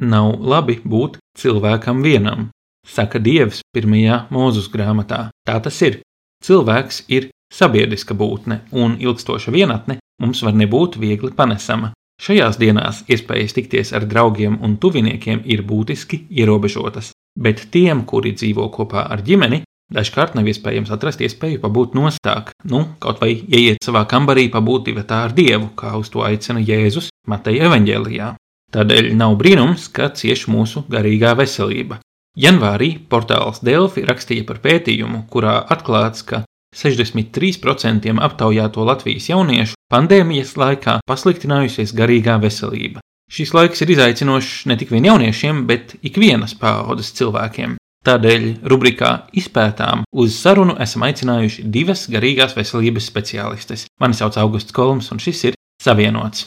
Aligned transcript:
Nav 0.00 0.36
labi 0.38 0.78
būt 0.84 1.18
cilvēkam 1.38 2.04
vienam, 2.06 2.48
saka 2.86 3.18
Dievs 3.18 3.64
pirmajā 3.74 4.28
mūzus 4.30 4.70
grāmatā. 4.70 5.28
Tā 5.46 5.58
tas 5.64 5.80
ir. 5.82 6.00
Cilvēks 6.44 7.02
ir 7.10 7.30
sabiedriska 7.50 8.14
būtne, 8.14 8.60
un 8.70 8.94
ilgstoša 9.02 9.50
vienatne 9.50 9.98
mums 10.22 10.42
var 10.46 10.54
nebūt 10.54 11.00
viegli 11.02 11.32
panesama. 11.34 11.92
Šajās 12.22 12.58
dienās 12.58 13.04
iespējas 13.10 13.54
tikties 13.54 13.92
ar 13.94 14.06
draugiem 14.06 14.58
un 14.62 14.76
tuviniekiem 14.78 15.42
ir 15.46 15.62
būtiski 15.66 16.24
ierobežotas, 16.30 17.12
bet 17.38 17.68
tiem, 17.74 18.04
kuri 18.06 18.34
dzīvo 18.34 18.66
kopā 18.74 19.04
ar 19.06 19.22
ģimeni, 19.26 19.62
dažkārt 19.94 20.34
nav 20.34 20.46
iespējams 20.50 20.90
atrast 20.94 21.22
iespēju 21.22 21.62
pabūt 21.62 21.94
nostāk, 21.98 22.50
nu, 22.70 22.84
kaut 23.02 23.22
vai 23.22 23.36
ieiet 23.38 23.82
savā 23.86 24.02
kambarī, 24.10 24.48
pabūt 24.50 24.90
divatā 24.90 25.24
ar 25.28 25.34
Dievu, 25.34 25.70
kā 25.78 25.94
uz 25.98 26.10
to 26.10 26.26
aicina 26.26 26.62
Jēzus 26.62 27.10
Mateja 27.26 27.70
evaņģēlijā. 27.70 28.34
Tādēļ 28.74 29.14
nav 29.16 29.38
brīnums, 29.40 29.88
ka 29.88 30.10
cieš 30.12 30.46
mūsu 30.52 30.84
garīgā 30.92 31.32
veselība. 31.38 32.02
Janvārī 32.38 32.92
portāls 33.10 33.62
Delfi 33.64 34.04
rakstīja 34.06 34.44
par 34.46 34.60
pētījumu, 34.62 35.24
kurā 35.32 35.56
atklāts, 35.72 36.22
ka 36.22 36.44
63% 36.76 38.12
aptaujāto 38.28 38.84
Latvijas 38.84 39.30
jauniešu 39.30 39.78
pandēmijas 39.90 40.54
laikā 40.60 40.98
pasliktinājusies 41.08 41.94
garīgā 41.96 42.36
veselība. 42.42 43.00
Šis 43.32 43.52
laiks 43.56 43.82
ir 43.84 43.92
izaicinošs 43.92 44.68
ne 44.68 44.76
tikai 44.80 45.00
jauniešiem, 45.04 45.64
bet 45.68 45.96
ikvienas 46.04 46.54
paaudzes 46.60 47.12
cilvēkiem. 47.18 47.76
Tādēļ 48.06 48.44
rubrikā 48.70 49.10
Izpētām 49.36 50.04
uz 50.12 50.36
sarunu 50.38 50.76
esam 50.80 51.04
aicinājuši 51.08 51.66
divas 51.66 52.06
garīgās 52.12 52.54
veselības 52.56 53.10
speciālistes. 53.10 53.88
Mani 54.00 54.16
sauc 54.16 54.38
Augusts 54.40 54.76
Kolums, 54.76 55.10
un 55.12 55.20
šis 55.20 55.50
ir 55.50 55.58
Savienots. 55.82 56.46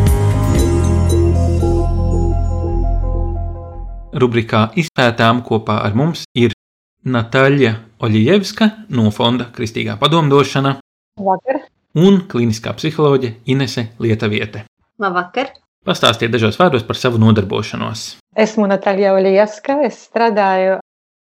Rubrikā 4.21 4.67
Izpētām 4.79 5.41
kopā 5.47 5.79
ar 5.85 5.95
mums 5.97 6.25
ir 6.37 6.53
Natāļa 7.01 7.73
Oļievska 8.05 8.67
no 8.93 9.09
Fonda 9.13 9.47
Kristīgā 9.55 9.97
padomdošana 10.01 10.75
Vakar. 11.17 11.63
un 11.97 12.21
kliniskā 12.29 12.75
psiholoģe 12.77 13.33
Inese 13.49 13.87
Lietaviete. 13.99 14.67
Labvakar. 15.01 15.55
Pastāstiet 15.81 16.29
dažos 16.29 16.59
vārdos 16.61 16.85
par 16.85 16.99
savu 16.99 17.17
nodarbošanos. 17.21 18.21
Esmu 18.37 18.67
Natāļa 18.69 19.15
Oļievska. 19.17 19.79
Es 19.87 20.03
strādāju 20.05 20.77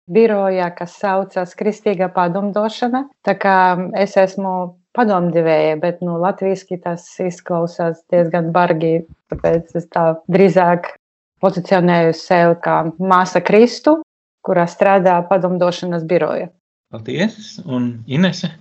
birojā, 0.09 0.71
kas 0.73 0.97
saucas 0.97 1.53
Kristīgā 1.59 2.09
padomdošana. 2.15 3.05
Tā 3.27 3.37
kā 3.37 3.57
es 4.01 4.17
esmu 4.17 4.79
padomdevēja, 4.97 5.77
bet 5.83 6.01
nu, 6.01 6.17
latviešu 6.23 6.79
tas 6.81 7.05
izklausās 7.21 8.01
diezgan 8.09 8.49
bargi. 8.55 9.03
Tāpēc 9.29 9.75
es 9.77 9.85
tā 9.93 10.07
drīzāk 10.31 10.95
pozicionēju 11.43 12.13
sev 12.17 12.55
kā 12.63 12.77
māsa 12.99 13.41
Kristu, 13.43 13.99
kurā 14.45 14.67
strādā 14.69 15.17
padomdošanas 15.29 16.05
biroja. 16.07 16.49
Paldies! 16.93 17.57
Un 17.65 17.89
Inese? 18.07 18.53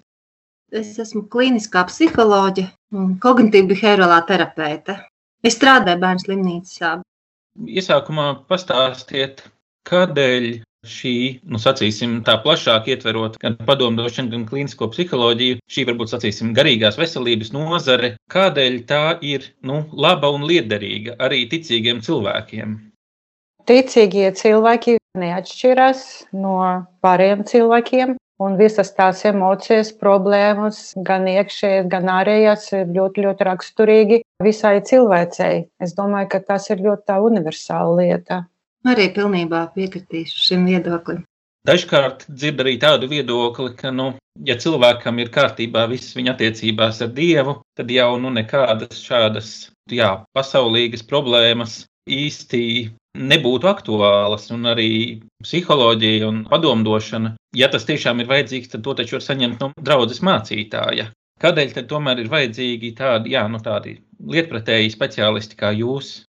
Es 0.74 0.96
esmu 0.98 1.28
kliniskā 1.30 1.84
psiholoģe 1.86 2.66
un 2.98 3.12
kognitīva 3.22 3.70
behaviorālā 3.70 4.22
terapeite. 4.26 4.96
Es 5.46 5.54
strādāju 5.54 6.02
bērnu 6.02 6.24
slimnīcā. 6.24 6.96
Iesākumā 7.70 8.26
pastāstiet, 8.50 9.44
kādēļ 9.88 10.48
šī, 10.90 11.14
nu, 11.50 11.60
sacīsim, 11.62 12.20
tā 12.26 12.36
plašāk 12.42 12.90
ietverot 12.92 13.38
gan 13.42 13.58
padomdošanu, 13.68 14.32
gan 14.32 14.44
klīnisko 14.48 14.88
psiholoģiju, 14.92 15.60
šī 15.70 15.86
varbūt, 15.90 16.12
sacīsim, 16.14 16.52
garīgās 16.56 16.98
veselības 17.00 17.52
nozare, 17.54 18.14
kādēļ 18.32 18.82
tā 18.90 19.04
ir, 19.26 19.50
nu, 19.66 19.84
laba 19.92 20.32
un 20.34 20.46
liederīga 20.48 21.16
arī 21.22 21.44
ticīgiem 21.50 22.02
cilvēkiem? 22.06 22.76
Ticīgie 23.66 24.28
cilvēki 24.38 25.00
neatšķiras 25.18 26.04
no 26.38 26.60
pārējiem 27.02 27.42
cilvēkiem. 27.48 28.14
Un 28.36 28.58
visas 28.60 28.90
tās 28.92 29.22
emocijas, 29.24 29.94
problēmas, 29.96 30.90
gan 31.08 31.24
iekšējas, 31.30 31.86
gan 31.88 32.10
ārējās, 32.18 32.66
ir 32.76 32.90
ļoti, 32.92 33.22
ļoti 33.24 33.46
raksturīgi 33.48 34.18
visai 34.44 34.74
cilvēcei. 34.84 35.62
Es 35.80 35.96
domāju, 35.96 36.28
ka 36.34 36.42
tas 36.50 36.68
ir 36.68 36.82
ļoti 36.84 37.16
universāla 37.30 37.94
lieta. 38.02 38.42
Arī 38.86 39.08
pilnībā 39.14 39.64
piekritīšu 39.74 40.42
šim 40.48 40.68
viedoklim. 40.70 41.24
Dažkārt 41.66 42.28
dzird 42.30 42.60
arī 42.62 42.76
tādu 42.78 43.08
viedokli, 43.10 43.72
ka, 43.74 43.90
nu, 43.90 44.12
ja 44.46 44.54
cilvēkam 44.62 45.18
ir 45.18 45.32
kārtībā 45.34 45.88
visas 45.90 46.14
viņa 46.14 46.36
attiecībās 46.36 47.00
ar 47.02 47.10
Dievu, 47.16 47.56
tad 47.78 47.90
jau 47.90 48.12
nu, 48.22 48.30
nekādas 48.30 49.00
šādas 49.02 49.50
jā, 49.90 50.12
pasaulīgas 50.36 51.02
problēmas 51.10 51.80
īsti 52.06 52.62
nebūtu 53.18 53.66
aktuālas. 53.72 54.46
Un 54.54 54.70
arī 54.70 54.90
psiholoģija 55.42 56.28
un 56.28 56.44
padomdošana, 56.50 57.34
ja 57.58 57.70
tas 57.72 57.88
tiešām 57.88 58.22
ir 58.22 58.30
vajadzīgs, 58.30 58.70
tad 58.76 58.86
to 58.86 58.94
taču 59.00 59.18
var 59.18 59.26
saņemt 59.26 59.64
no 59.64 59.72
draudzes 59.82 60.22
mācītāja. 60.22 61.10
Kādēļ 61.42 61.74
tad 61.74 61.90
tomēr 61.90 62.22
ir 62.22 62.30
vajadzīgi 62.32 62.94
tādi, 62.96 63.34
jā, 63.34 63.42
nu, 63.50 63.58
tādi 63.60 63.98
lietpratēji 64.22 64.94
speciālisti 64.94 65.58
kā 65.58 65.74
jūs? 65.76 66.20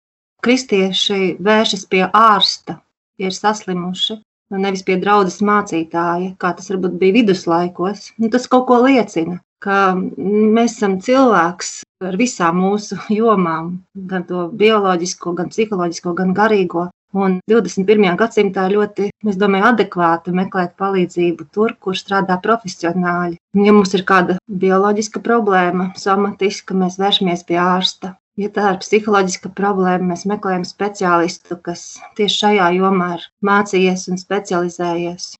Kristieši 0.45 1.37
vēršas 1.43 1.87
pie 1.89 2.05
ārsta, 2.13 2.77
ja 3.17 3.31
ir 3.31 3.35
saslimuši, 3.35 4.19
un 4.53 4.63
nevis 4.63 4.85
pie 4.87 4.97
draudzes 5.01 5.41
mācītāja, 5.45 6.35
kā 6.41 6.53
tas 6.57 6.69
varbūt 6.71 6.99
bija 7.01 7.17
viduslaikos. 7.19 8.11
Nu, 8.21 8.29
tas 8.33 8.47
kaut 8.51 8.67
ko 8.69 8.79
liecina, 8.85 9.39
ka 9.63 9.95
mēs 9.97 10.77
esam 10.77 10.99
cilvēks 11.03 11.71
ar 12.05 12.17
visām 12.19 12.61
mūsu 12.61 12.99
jomām, 13.19 13.73
gan 14.11 14.27
to 14.29 14.47
bioloģisko, 14.61 15.33
gan 15.39 15.49
psiholoģisko, 15.53 16.13
gan 16.21 16.35
garīgo. 16.37 16.87
Un 17.17 17.37
21. 17.49 18.03
gadsimtā 18.19 18.65
ļoti, 18.69 19.07
es 19.31 19.37
domāju, 19.39 19.69
adekvāti 19.71 20.33
meklēt 20.35 20.75
palīdzību 20.77 21.47
tur, 21.55 21.73
kur 21.79 21.95
strādā 21.97 22.35
profesionāļi. 22.43 23.39
Ja 23.63 23.73
mums 23.73 23.95
ir 23.95 24.03
kāda 24.05 24.35
bioloģiska 24.63 25.23
problēma, 25.25 25.93
somatiska, 25.97 26.75
mēs 26.77 26.99
vēršamies 27.01 27.45
pie 27.47 27.57
ārsta. 27.63 28.13
Ja 28.37 28.51
tā 28.53 28.67
ir 28.75 28.81
psiholoģiska 28.83 29.49
problēma, 29.57 30.11
mēs 30.11 30.27
meklējam 30.29 30.61
speciālistu, 30.67 31.55
kas 31.65 31.85
tieši 32.19 32.35
šajā 32.43 32.67
jomā 32.75 33.15
ir 33.15 33.23
mācījies 33.49 34.03
un 34.11 34.19
specializējies. 34.21 35.31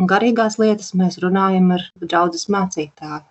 Un 0.00 0.08
garīgās 0.08 0.56
lietas 0.60 0.94
mēs 0.96 1.18
runājam 1.20 1.74
ar 1.76 1.84
draugu 2.00 2.40
mācītāju. 2.54 3.24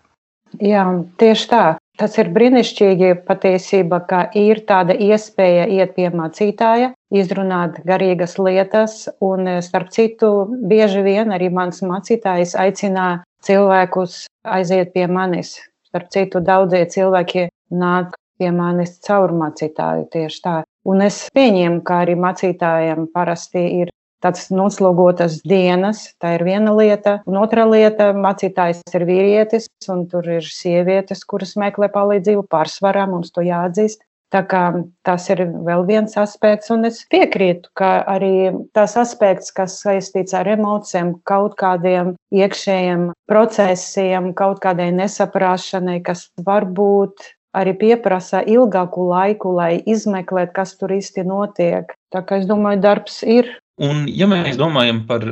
Jā, 0.61 0.83
tieši 1.17 1.49
tā. 1.49 1.63
Tas 1.97 2.17
ir 2.19 2.29
brīnišķīgi 2.35 3.09
patiesībā, 3.25 4.01
ka 4.09 4.19
ir 4.37 4.59
tāda 4.67 4.93
iespēja 4.93 5.63
iet 5.71 5.95
pie 5.95 6.09
mācītāja, 6.11 6.91
izrunāt 7.15 7.79
garīgas 7.87 8.35
lietas, 8.37 9.05
un 9.23 9.47
starp 9.63 9.93
citu, 9.95 10.29
bieži 10.69 11.01
vien 11.05 11.31
arī 11.33 11.47
mans 11.49 11.79
mācītājs 11.81 12.53
aicina 12.59 13.07
cilvēkus 13.47 14.25
aiziet 14.57 14.93
pie 14.93 15.07
manis. 15.07 15.55
Starp 15.87 16.11
citu, 16.13 16.43
daudzie 16.43 16.83
cilvēki 16.91 17.47
nāk 17.71 18.13
pie 18.39 18.51
manis 18.51 18.97
caur 19.05 19.33
mācītāju 19.35 20.07
tieši 20.13 20.41
tā. 20.45 20.55
Un 20.85 21.01
es 21.01 21.25
pieņemu, 21.35 21.81
ka 21.85 22.03
arī 22.05 22.15
mācītājiem 22.19 23.07
parasti 23.13 23.63
ir 23.81 23.93
tādas 24.25 24.49
noslogotas 24.53 25.39
dienas. 25.45 26.07
Tā 26.21 26.35
ir 26.37 26.45
viena 26.47 26.73
lieta. 26.77 27.19
Un 27.29 27.37
otra 27.41 27.65
lieta- 27.69 28.11
mācītājs 28.25 28.81
ir 28.93 29.05
vīrietis, 29.05 29.69
un 29.89 30.07
tur 30.07 30.27
ir 30.39 30.41
sievietes, 30.41 31.25
kuras 31.25 31.55
meklē 31.55 31.91
palīdzību 31.93 32.47
pārsvarā. 32.49 33.07
Mums 33.09 33.31
to 33.31 33.41
jāatzīst. 33.41 34.01
Tā 34.33 34.41
kā 34.49 34.61
tas 35.05 35.29
ir 35.29 35.45
vēl 35.63 35.85
viens 35.85 36.15
aspekts, 36.17 36.71
un 36.73 36.83
es 36.89 37.05
piekrītu, 37.13 37.69
ka 37.77 38.03
arī 38.09 38.51
tas 38.73 38.97
aspekts, 38.97 39.53
kas 39.53 39.77
saistīts 39.83 40.33
ar 40.33 40.49
emocijām, 40.49 41.13
kaut 41.23 41.55
kādiem 41.55 42.15
iekšējiem 42.33 43.11
procesiem, 43.29 44.33
kaut 44.33 44.59
kādai 44.65 44.89
nesaprāšanai, 44.97 46.01
kas 46.03 46.31
varbūt 46.41 47.34
arī 47.55 47.75
pieprasa 47.79 48.43
ilgāku 48.43 49.07
laiku, 49.09 49.55
lai 49.55 49.77
izmeklētu, 49.85 50.53
kas 50.55 50.75
tur 50.79 50.95
īsti 50.95 51.25
notiek. 51.27 51.95
Tā 52.11 52.23
kā 52.27 52.41
es 52.41 52.49
domāju, 52.49 52.83
darbs 52.83 53.21
ir 53.23 53.53
Un, 53.75 54.05
ja 54.07 54.27
mēs 54.31 54.55
domājam 54.55 55.03
par 55.07 55.25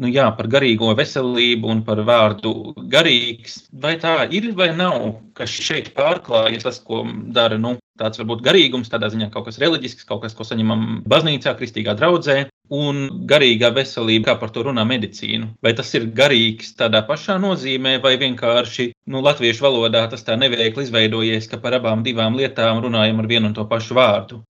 nu 0.00 0.08
jā, 0.12 0.26
par 0.36 0.48
garīgo 0.52 0.92
veselību 0.96 1.70
un 1.74 1.82
par 1.86 2.00
vārdu 2.06 2.72
garīgs. 2.92 3.58
Vai 3.84 3.96
tā 4.00 4.14
ir 4.32 4.52
vai 4.56 4.70
nav, 4.76 5.18
kas 5.36 5.52
šeit 5.52 5.92
pārklājas 5.96 6.64
tas, 6.66 6.80
ko 6.84 7.02
dara 7.36 7.58
nu, 7.60 7.76
tāds 8.00 8.20
varbūt 8.20 8.44
garīgums, 8.46 8.90
tādā 8.92 9.10
ziņā 9.12 9.28
kaut 9.32 9.48
kas 9.48 9.60
reliģisks, 9.62 10.06
kaut 10.08 10.22
kas, 10.24 10.34
ko 10.36 10.46
saņemam 10.48 11.02
baznīcā, 11.08 11.54
kristīgā 11.58 11.94
draudzē, 11.98 12.38
un 12.72 13.02
garīgā 13.28 13.72
veselība, 13.76 14.30
kā 14.30 14.36
par 14.40 14.52
to 14.54 14.64
runā 14.68 14.84
medicīna. 14.88 15.50
Vai 15.64 15.74
tas 15.76 15.92
ir 15.98 16.08
garīgs 16.16 16.72
tādā 16.78 17.02
pašā 17.08 17.36
nozīmē, 17.42 17.98
vai 18.04 18.14
vienkārši 18.22 18.88
nu, 19.12 19.20
latviešu 19.26 19.66
valodā 19.66 20.06
tas 20.10 20.24
tā 20.24 20.38
neveikli 20.40 20.88
izveidojies, 20.88 21.50
ka 21.52 21.60
par 21.60 21.76
abām 21.80 22.06
divām 22.06 22.38
lietām 22.40 22.80
runājam 22.86 23.20
ar 23.20 23.30
vienu 23.34 23.52
un 23.52 23.58
to 23.58 23.68
pašu 23.68 23.98
vārdu? 23.98 24.40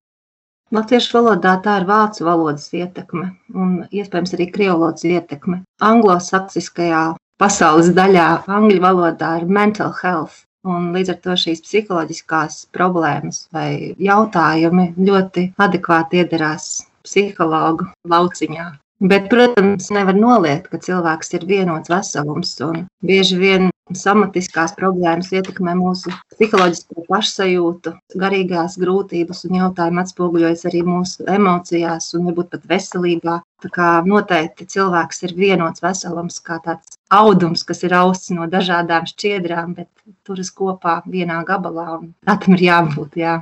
Latviešu 0.73 1.17
valodā 1.17 1.57
tā 1.65 1.75
ir 1.81 1.87
vācu 1.89 2.25
valodas 2.25 2.69
ietekme 2.73 3.27
un 3.53 3.73
iespējams 3.91 4.33
arī 4.37 4.47
krievu 4.53 4.77
valodas 4.79 5.03
ietekme. 5.05 5.59
Anglosaksiskajā 5.83 7.03
pasaules 7.41 7.91
daļā 7.97 8.29
angļu 8.47 8.79
valodā 8.81 9.35
ir 9.41 9.51
mental 9.59 9.93
health. 9.99 10.43
Un 10.63 10.93
līdz 10.95 11.11
ar 11.11 11.17
to 11.25 11.33
šīs 11.41 11.59
psiholoģiskās 11.65 12.61
problēmas 12.75 13.41
vai 13.51 13.95
jautājumi 13.99 14.93
ļoti 15.09 15.49
adekvāti 15.59 16.21
iedarās 16.23 16.69
psihologu 17.03 17.89
lauciņā. 18.07 18.69
Bet, 19.03 19.27
protams, 19.27 19.89
nevar 19.91 20.15
noliegt, 20.15 20.69
ka 20.71 20.79
cilvēks 20.79 21.35
ir 21.35 21.43
vienots 21.49 21.91
veselums. 21.91 22.55
Bieži 23.03 23.39
vien 23.41 23.72
somatiskās 23.91 24.73
problēmas 24.77 25.31
ietekmē 25.35 25.73
mūsu 25.75 26.11
psiholoģisko 26.33 27.03
pašsajūtu, 27.09 27.93
garīgās 28.19 28.77
grūtības 28.79 29.43
un 29.49 29.57
jautājumi 29.59 30.01
atspoguļojas 30.03 30.65
arī 30.69 30.83
mūsu 30.87 31.27
emocijās 31.29 32.11
un 32.17 32.29
varbūt 32.29 32.53
pat 32.53 32.67
veselībā. 32.71 33.37
Tā 33.63 33.71
kā 33.71 33.89
noteikti 34.07 34.67
cilvēks 34.73 35.23
ir 35.27 35.35
vienots 35.37 35.83
veselums, 35.83 36.39
kā 36.43 36.59
tāds 36.63 36.97
audums, 37.13 37.63
kas 37.67 37.83
ir 37.83 37.95
austs 37.95 38.31
no 38.35 38.47
dažādām 38.51 39.07
šķiedrām, 39.09 39.75
bet 39.77 39.89
turas 40.27 40.51
kopā 40.51 41.01
vienā 41.07 41.43
gabalā 41.47 41.87
un 41.99 42.13
tā 42.27 42.37
tam 42.43 42.57
ir 42.57 42.67
jābūt. 42.69 43.17
Jā. 43.19 43.39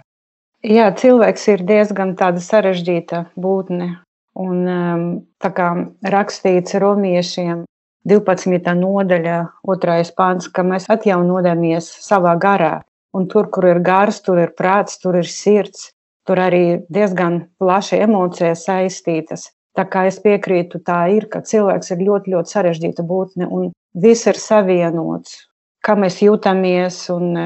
Jā, 0.61 0.91
cilvēks 0.93 1.47
ir 1.55 1.65
diezgan 1.65 2.15
tāda 2.17 2.41
sarežģīta 2.43 3.25
būtne. 3.33 3.95
Un, 4.41 4.59
um, 4.69 5.01
tā 5.43 5.49
kā 5.51 5.71
rakstīts 6.07 6.77
romiešiem, 6.79 7.65
12. 8.09 8.73
nodaļa, 8.77 9.37
2. 9.67 10.13
pāns, 10.17 10.47
ka 10.49 10.63
mēs 10.65 10.87
atjaunojamies 10.89 11.89
savā 12.01 12.33
garā. 12.41 12.79
Un 13.13 13.27
tur, 13.27 13.49
kur 13.51 13.67
ir 13.67 13.81
gars, 13.83 14.21
tur 14.25 14.39
ir 14.39 14.53
prāts, 14.57 14.97
tur 15.01 15.17
ir 15.19 15.27
sirds, 15.27 15.91
tur 16.25 16.39
arī 16.39 16.81
diezgan 16.89 17.41
plaši 17.59 17.99
emocijas 18.05 18.65
saistītas. 18.65 19.49
Tā 19.77 19.85
kā 19.87 20.05
es 20.09 20.17
piekrītu, 20.23 20.81
tā 20.87 21.05
ir, 21.15 21.27
ka 21.31 21.43
cilvēks 21.47 21.93
ir 21.93 22.03
ļoti, 22.07 22.33
ļoti 22.33 22.55
sarežģīta 22.55 23.05
būtne 23.07 23.47
un 23.47 23.69
viss 23.93 24.27
ir 24.27 24.39
savienots. 24.39 25.37
Kā 25.85 25.95
mēs 25.97 26.19
jūtamies, 26.21 26.97
un 27.13 27.37
e, 27.37 27.45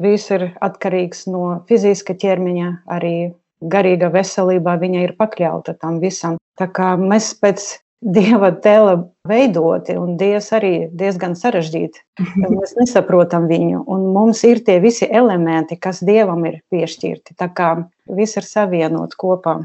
viss 0.00 0.30
ir 0.34 0.50
atkarīgs 0.64 1.26
no 1.30 1.64
fiziska 1.68 2.14
ķermeņa, 2.20 2.70
arī 2.94 3.32
garīga 3.60 4.10
veselība 4.14 4.76
viņa 4.80 5.02
ir 5.06 5.16
pakļauta 5.18 5.76
tam 5.80 5.98
visam. 6.02 6.38
Tā 6.58 6.68
kā 6.70 6.94
mēs 7.00 7.32
pēc 7.42 7.66
dieva 8.04 8.50
tēla 8.52 8.98
veidoti, 9.28 9.96
un 9.96 10.18
dievs 10.20 10.50
arī 10.56 10.72
diezgan 10.92 11.36
sarežģīti. 11.38 12.02
Mēs 12.44 12.76
nesaprotam 12.78 13.48
viņu, 13.50 13.84
un 13.90 14.10
mums 14.14 14.44
ir 14.44 14.60
tie 14.66 14.78
visi 14.84 15.08
elementi, 15.08 15.80
kas 15.80 16.02
dievam 16.04 16.44
ir 16.48 16.60
piešķirti. 16.72 17.38
Tā 17.40 17.48
kā 17.56 17.76
viss 18.12 18.36
ir 18.36 18.46
savienots 18.48 19.16
kopā. 19.16 19.62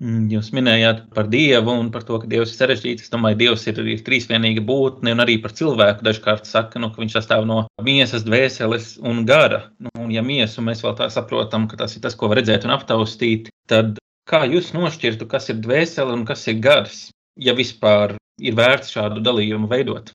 Mm, 0.00 0.30
jūs 0.32 0.48
minējāt 0.56 1.02
par 1.12 1.26
Dievu 1.28 1.74
un 1.76 1.90
par 1.92 2.06
to, 2.08 2.16
ka 2.22 2.28
Dievs 2.30 2.54
ir 2.54 2.62
sarežģīts. 2.62 3.04
Es 3.04 3.12
domāju, 3.12 3.36
Dievs 3.42 3.66
ir, 3.68 3.80
ir 3.92 4.00
trīsvienīga 4.06 4.64
būtne 4.64 5.12
un 5.12 5.20
arī 5.20 5.36
par 5.42 5.52
cilvēku. 5.58 6.06
Dažkārt 6.06 6.48
saka, 6.48 6.80
nu, 6.80 6.88
ka 6.88 7.02
viņš 7.02 7.18
sastāv 7.18 7.44
no 7.48 7.66
miesas, 7.84 8.24
dvēseles 8.24 8.94
un 9.04 9.26
gara. 9.28 9.66
Nu, 9.76 9.92
un 10.06 10.14
ja 10.14 10.24
miesu 10.24 10.64
mēs 10.64 10.80
vēl 10.84 10.96
tā 10.96 11.10
saprotam, 11.12 11.68
ka 11.68 11.76
tas 11.84 11.98
ir 11.98 12.06
tas, 12.06 12.16
ko 12.16 12.32
var 12.32 12.40
redzēt 12.40 12.64
un 12.64 12.72
aptaustīt, 12.72 13.52
tad 13.68 14.00
kā 14.28 14.46
jūs 14.48 14.72
nošķirtu, 14.72 15.28
kas 15.28 15.52
ir 15.52 15.60
dvēsele 15.60 16.16
un 16.16 16.24
kas 16.24 16.48
ir 16.48 16.62
gars? 16.64 17.10
Ja 17.36 17.54
vispār 17.56 18.16
ir 18.42 18.56
vērts 18.58 18.92
šādu 18.94 19.22
dalījumu 19.24 19.70
veidot? 19.70 20.12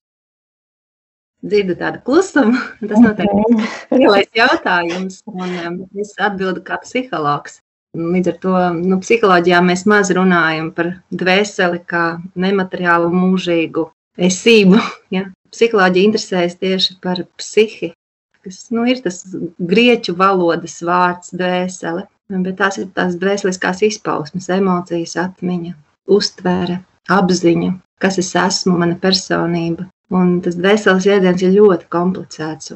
Dzirdu 1.46 1.78
tādu 1.78 2.02
klusumu. 2.06 2.58
Tas 2.90 3.02
noteikti 3.04 3.44
ir 3.94 4.02
lielais 4.02 4.30
jautājums, 4.36 5.22
un 5.30 5.46
um, 5.46 5.80
es 6.02 6.16
atbildu 6.18 6.64
kā 6.66 6.80
psihologs. 6.84 7.62
Līdz 7.98 8.30
ar 8.30 8.40
to 8.42 8.56
nu, 8.78 8.98
psiholoģijā 9.02 9.62
mēs 9.66 9.86
maz 9.90 10.12
runājam 10.14 10.72
par 10.76 10.92
dvēseli 11.14 11.80
kā 11.90 12.18
nemateriālu 12.36 13.14
mūžīgu 13.14 13.88
esību. 14.30 14.82
Ja? 15.16 15.30
Psiholoģija 15.56 16.04
interesējas 16.10 16.58
tieši 16.60 16.98
par 17.00 17.22
psihi, 17.40 17.94
kas 18.44 18.66
nu, 18.76 18.84
ir 18.92 19.00
tas 19.06 19.22
grieķu 19.56 20.18
valodas 20.20 20.76
vārds 20.84 21.32
dvēsele, 21.32 22.04
bet 22.44 22.58
tās 22.60 22.82
ir 22.82 22.90
tās 22.98 23.16
dvēseliskās 23.16 23.86
izpausmes, 23.88 24.50
emocijas, 24.52 25.16
atmiņa, 25.24 25.72
uztvere, 26.12 26.82
apziņa, 27.14 27.72
kas 28.04 28.20
es 28.22 28.34
esmu, 28.38 28.78
mana 28.82 28.98
personība. 29.02 29.88
Un 30.18 30.38
tas 30.40 30.56
dvēseles 30.56 31.04
jēdziens 31.04 31.42
ir 31.44 31.56
ļoti 31.58 31.90
komplicēts. 31.92 32.72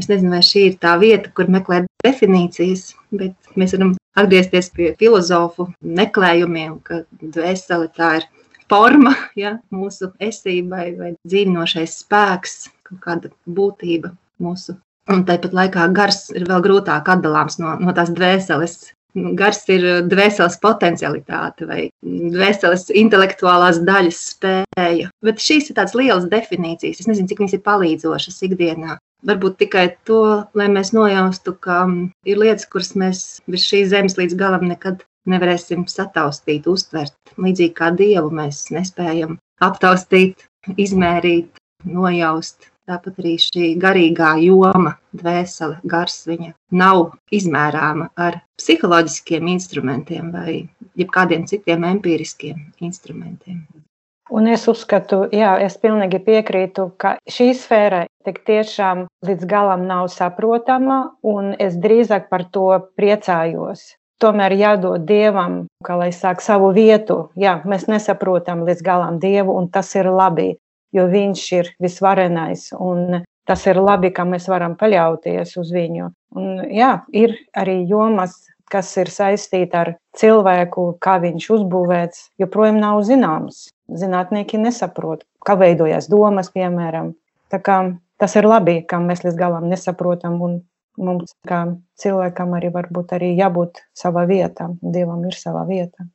Es 0.00 0.08
nezinu, 0.08 0.30
vai 0.32 0.40
šī 0.46 0.62
ir 0.70 0.78
tā 0.80 0.94
vieta, 1.00 1.28
kur 1.36 1.50
meklēt 1.52 1.90
definīcijas, 2.04 2.94
bet 3.12 3.34
mēs 3.60 3.74
varam 3.76 3.92
atgriezties 4.16 4.70
pie 4.72 4.92
filozofu 5.00 5.68
meklējumiem, 5.84 6.78
ka 6.86 7.02
dvēsele 7.20 7.90
tā 7.96 8.14
ir 8.20 8.28
forma 8.72 9.12
ja, 9.42 9.58
mūsu 9.74 10.12
esībai 10.22 10.86
vai 10.96 11.12
dzīvinošais 11.28 11.98
spēks, 12.06 12.56
kaut 12.88 13.04
kāda 13.04 13.34
būtība 13.44 14.14
mūsu. 14.40 14.78
Un 15.12 15.24
tāpat 15.28 15.52
laikā 15.58 15.88
gars 15.92 16.28
ir 16.32 16.46
vēl 16.48 16.62
grūtāk 16.64 17.08
atdalāms 17.10 17.58
no, 17.60 17.74
no 17.82 17.92
tās 17.92 18.12
dvēseles, 18.14 18.78
Gars 19.14 19.62
ir 19.68 19.84
eh, 19.84 20.00
dvēseles 20.08 20.56
potencialitāte 20.62 21.68
vai 21.68 21.82
dvēseles 22.02 22.88
intelektuālās 22.96 23.82
daļas 23.84 24.20
spēja. 24.32 25.10
Bet 25.24 25.42
šīs 25.44 25.68
ir 25.68 25.76
tādas 25.76 25.96
lielas 25.98 26.28
definīcijas. 26.32 27.02
Es 27.02 27.10
nezinu, 27.10 27.28
cik 27.28 27.42
viņas 27.42 27.56
ir 27.58 27.64
palīdzošas 27.66 28.40
ikdienā. 28.48 28.96
Varbūt 29.28 29.60
tikai 29.60 29.86
to, 30.08 30.22
lai 30.58 30.66
mēs 30.72 30.94
nojaustu, 30.96 31.54
ka 31.62 31.84
mm, 31.84 32.08
ir 32.26 32.40
lietas, 32.40 32.66
kuras 32.72 32.94
mēs 32.98 33.20
virs 33.46 33.68
šīs 33.68 33.92
zemes 33.92 34.16
līdz 34.18 34.34
galam 34.40 34.64
nekad 34.70 35.04
nevarēsim 35.30 35.84
sataustīt, 35.86 36.66
uztvert. 36.66 37.14
Līdzīgi 37.38 37.76
kā 37.76 37.92
dievu 37.94 38.32
mēs 38.34 38.64
nespējam 38.74 39.36
aptaustīt, 39.62 40.48
izmērīt, 40.74 41.60
nojaust. 41.86 42.71
Tāpat 42.90 43.20
arī 43.22 43.36
šī 43.38 43.66
garīgā 43.82 44.32
joma, 44.42 44.96
dvēsele, 45.14 45.76
gars, 45.86 46.16
viņa 46.26 46.50
nav 46.74 47.12
izmērāma 47.30 48.08
ar 48.18 48.40
psiholoģiskiem 48.58 49.50
instrumentiem 49.52 50.32
vai 50.34 50.56
jebkādiem 50.98 51.46
citiem 51.46 51.86
empiriskiem 51.86 52.58
instrumentiem. 52.82 53.62
Un 54.32 54.48
es 54.48 54.64
uzskatu, 54.70 55.26
jā, 55.30 55.52
es 55.62 55.76
pilnīgi 55.78 56.18
piekrītu, 56.26 56.88
ka 56.98 57.16
šī 57.30 57.50
sfēra 57.58 58.06
tik 58.26 58.40
tiešām 58.48 59.06
līdz 59.28 59.46
galam 59.46 59.86
nav 59.86 60.08
saprotama, 60.10 61.02
un 61.22 61.52
es 61.62 61.76
drīzāk 61.76 62.30
par 62.32 62.46
to 62.50 62.66
priecājos. 62.98 63.92
Tomēr 64.22 64.54
jādod 64.54 65.04
dievam, 65.06 65.66
kā 65.84 65.98
lai 65.98 66.10
sāk 66.14 66.42
savu 66.42 66.70
vietu. 66.74 67.28
Jā, 67.38 67.60
mēs 67.66 67.88
nesaprotam 67.90 68.62
līdz 68.66 68.82
galam 68.86 69.18
dievu, 69.22 69.54
un 69.58 69.68
tas 69.70 69.90
ir 69.98 70.10
labi 70.10 70.54
jo 70.92 71.06
viņš 71.10 71.44
ir 71.58 71.70
visvarenais. 71.82 72.70
Un 72.78 73.22
tas 73.48 73.66
ir 73.66 73.80
labi, 73.82 74.12
ka 74.14 74.26
mēs 74.28 74.48
varam 74.50 74.76
paļauties 74.78 75.56
uz 75.60 75.72
viņu. 75.74 76.10
Un, 76.38 76.62
jā, 76.72 76.94
ir 77.12 77.34
arī 77.58 77.82
jomas, 77.88 78.38
kas 78.72 78.88
ir 78.96 79.10
saistīta 79.12 79.82
ar 79.84 79.90
cilvēku, 80.16 80.94
kā 81.02 81.18
viņš 81.22 81.48
uzbūvēts, 81.58 82.28
joprojām 82.40 82.80
nav 82.80 83.02
zināms. 83.08 83.66
Zinātnieki 83.92 84.60
nesaprot, 84.62 85.26
kā 85.44 85.58
veidojas 85.60 86.08
domas, 86.08 86.48
piemēram. 86.54 87.12
Tā 87.52 87.60
kā 87.60 87.82
tas 88.22 88.36
ir 88.38 88.48
labi, 88.48 88.78
ka 88.88 89.02
mēs 89.02 89.26
līdz 89.26 89.36
galam 89.36 89.68
nesaprotam, 89.68 90.38
mums, 90.96 91.34
kā 91.48 91.66
cilvēkam, 92.00 92.56
arī 92.56 92.72
varbūt 92.72 93.12
arī 93.18 93.34
jābūt 93.36 93.82
savā 93.96 94.24
vietā. 94.30 94.70
Dievam 94.80 95.24
ir 95.28 95.36
sava 95.36 95.66
vieta. 95.68 96.08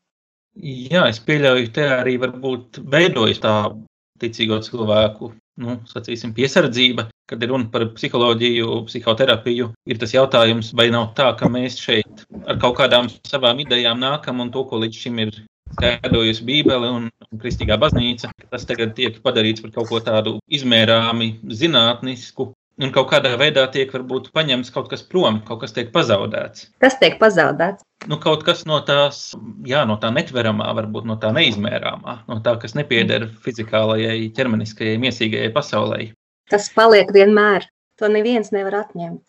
Jā, 0.58 1.04
es 1.12 1.20
pieļauju, 1.22 1.70
te 1.76 1.86
arī 2.00 2.16
varbūt 2.18 2.80
veidojas 2.90 3.44
tā 3.44 3.54
ticīgo 4.22 4.60
cilvēku 4.66 5.32
nu, 5.62 5.78
sacīsim, 5.90 6.34
piesardzība, 6.38 7.08
kad 7.30 7.44
ir 7.44 7.52
runa 7.52 7.68
par 7.74 7.88
psiholoģiju, 7.98 8.82
psihoterapiju. 8.88 9.72
Ir 9.90 10.02
tas 10.02 10.14
jautājums, 10.14 10.72
vai 10.78 10.90
nav 10.94 11.12
tā, 11.18 11.32
ka 11.40 11.50
mēs 11.52 11.80
šeit 11.82 12.26
ar 12.46 12.60
kaut 12.62 12.78
kādām 12.80 13.10
savām 13.28 13.64
idejām 13.66 14.00
nākam 14.02 14.44
un 14.44 14.54
to, 14.54 14.64
ko 14.70 14.82
līdz 14.84 15.02
šim 15.06 15.24
ir 15.26 15.34
skaidrojusi 15.78 16.46
Bībele 16.48 16.92
un, 16.94 17.10
Kristīgā 17.42 17.76
baznīca, 17.82 18.32
tas 18.52 18.64
tagad 18.70 18.94
tiek 18.98 19.18
padarīts 19.24 19.64
par 19.66 19.74
kaut 19.76 19.90
ko 19.92 20.00
tādu 20.04 20.38
izmērāmi 20.48 21.34
zinātnisku. 21.52 22.52
Un 22.78 22.92
kaut 22.94 23.08
kādā 23.10 23.32
veidā 23.42 23.64
tiek 23.74 23.90
varbūt 23.90 24.30
paņemts 24.38 24.70
kaut 24.74 24.92
kas 24.92 25.02
prom, 25.02 25.40
kaut 25.48 25.64
kas 25.64 25.74
tiek 25.74 25.88
pazaudēts. 25.94 26.68
Tas 26.84 27.00
tiek 27.02 27.16
pazaudēts. 27.18 27.82
Nu, 28.06 28.20
kaut 28.22 28.44
kas 28.46 28.68
no 28.70 28.78
tās, 28.86 29.32
jā, 29.66 29.82
no 29.90 29.96
tā 30.02 30.12
netveramā, 30.14 30.68
varbūt 30.78 31.08
no 31.10 31.16
tā 31.18 31.32
neizmērāmā, 31.34 32.20
no 32.30 32.38
tā, 32.46 32.54
kas 32.62 32.78
nepieder 32.78 33.26
fizikālajai, 33.46 34.30
ķermeniskajai, 34.38 35.00
miesīgajai 35.02 35.50
pasaulē. 35.56 36.04
Tas 36.54 36.70
paliek 36.76 37.10
vienmēr. 37.16 37.66
To 37.98 38.12
neviens 38.14 38.54
nevar 38.54 38.84
atņemt. 38.84 39.24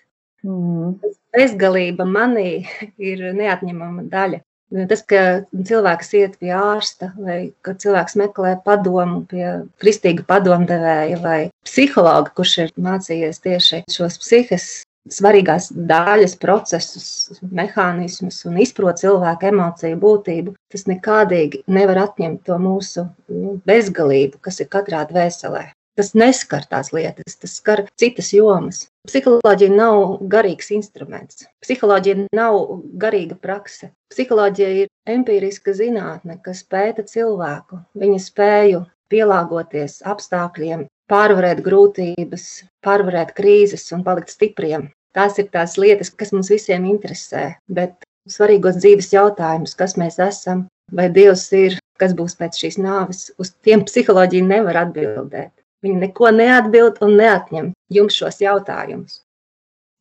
Mm. 0.45 0.99
Bezgalība 1.33 2.05
manī 2.05 2.67
ir 3.11 3.31
neatņemama 3.38 4.05
daļa. 4.12 4.43
Tas, 4.69 5.01
ka 5.09 5.21
cilvēks 5.53 6.11
iet 6.19 6.35
pie 6.43 6.51
ārsta, 6.53 7.13
vai 7.17 7.39
ka 7.65 7.73
cilvēks 7.73 8.19
meklē 8.21 8.59
padomu 8.67 9.23
pie 9.31 9.47
kristīga 9.81 10.27
padomdevēja 10.29 11.23
vai 11.23 11.39
psihologa, 11.65 12.35
kurš 12.37 12.53
ir 12.67 12.75
mācījies 12.77 13.41
tieši 13.47 13.81
šos 13.89 14.21
psihes 14.21 14.69
svarīgās 15.09 15.71
daļas, 15.73 16.37
procesus, 16.43 17.41
mehānismus 17.41 18.43
un 18.49 18.61
izprot 18.61 19.01
cilvēku 19.01 19.49
emociju 19.49 20.01
būtību, 20.03 20.55
tas 20.73 20.85
nekādīgi 20.91 21.63
nevar 21.73 22.05
atņemt 22.05 22.45
to 22.45 22.59
mūsu 22.61 23.07
nu, 23.33 23.57
bezgalību, 23.69 24.41
kas 24.45 24.61
ir 24.61 24.69
katrā 24.73 25.05
dvēselē. 25.09 25.71
Tas 25.99 26.12
neskar 26.14 26.62
tās 26.71 26.93
lietas, 26.95 27.35
tas 27.43 27.57
skar 27.59 27.81
citas 27.99 28.28
jomas. 28.31 28.85
Psiholoģija 29.09 29.73
nav 29.75 30.21
garīgs 30.31 30.71
instruments. 30.76 31.49
Psiholoģija 31.64 32.28
nav 32.38 32.59
garīga 33.02 33.35
prakse. 33.35 33.88
Psiholoģija 34.14 34.69
ir 34.85 34.93
empiriska 35.11 35.75
zinātne, 35.75 36.38
kas 36.45 36.62
pēta 36.62 37.02
cilvēku, 37.02 37.81
viņa 37.99 38.21
spēju 38.28 38.85
pielāgoties 39.11 39.99
apstākļiem, 40.07 40.87
pārvarēt 41.11 41.64
grūtības, 41.67 42.47
pārvarēt 42.87 43.35
krīzes 43.35 43.90
un 43.97 44.07
palikt 44.07 44.31
stipriem. 44.37 44.93
Tās 45.19 45.43
ir 45.43 45.50
tās 45.50 45.75
lietas, 45.83 46.14
kas 46.14 46.31
mums 46.37 46.52
visiem 46.55 46.87
interesē. 46.87 47.57
Bet 47.67 48.07
svarīgos 48.31 48.78
dzīves 48.78 49.11
jautājumus, 49.17 49.75
kas 49.75 49.99
mēs 49.99 50.23
esam, 50.23 50.69
vai 50.95 51.11
Dievs 51.11 51.49
ir, 51.59 51.78
kas 51.99 52.14
būs 52.14 52.38
pēc 52.38 52.62
šīs 52.62 52.78
nāves, 52.78 53.31
uz 53.43 53.57
tiem 53.67 53.83
psiholoģija 53.88 54.47
nevar 54.47 54.85
atbildēt. 54.87 55.50
Viņi 55.85 56.00
neko 56.02 56.32
neatbild 56.35 56.99
un 57.06 57.14
neatņem 57.20 57.73
jums 57.94 58.16
šos 58.18 58.40
jautājumus. 58.42 59.20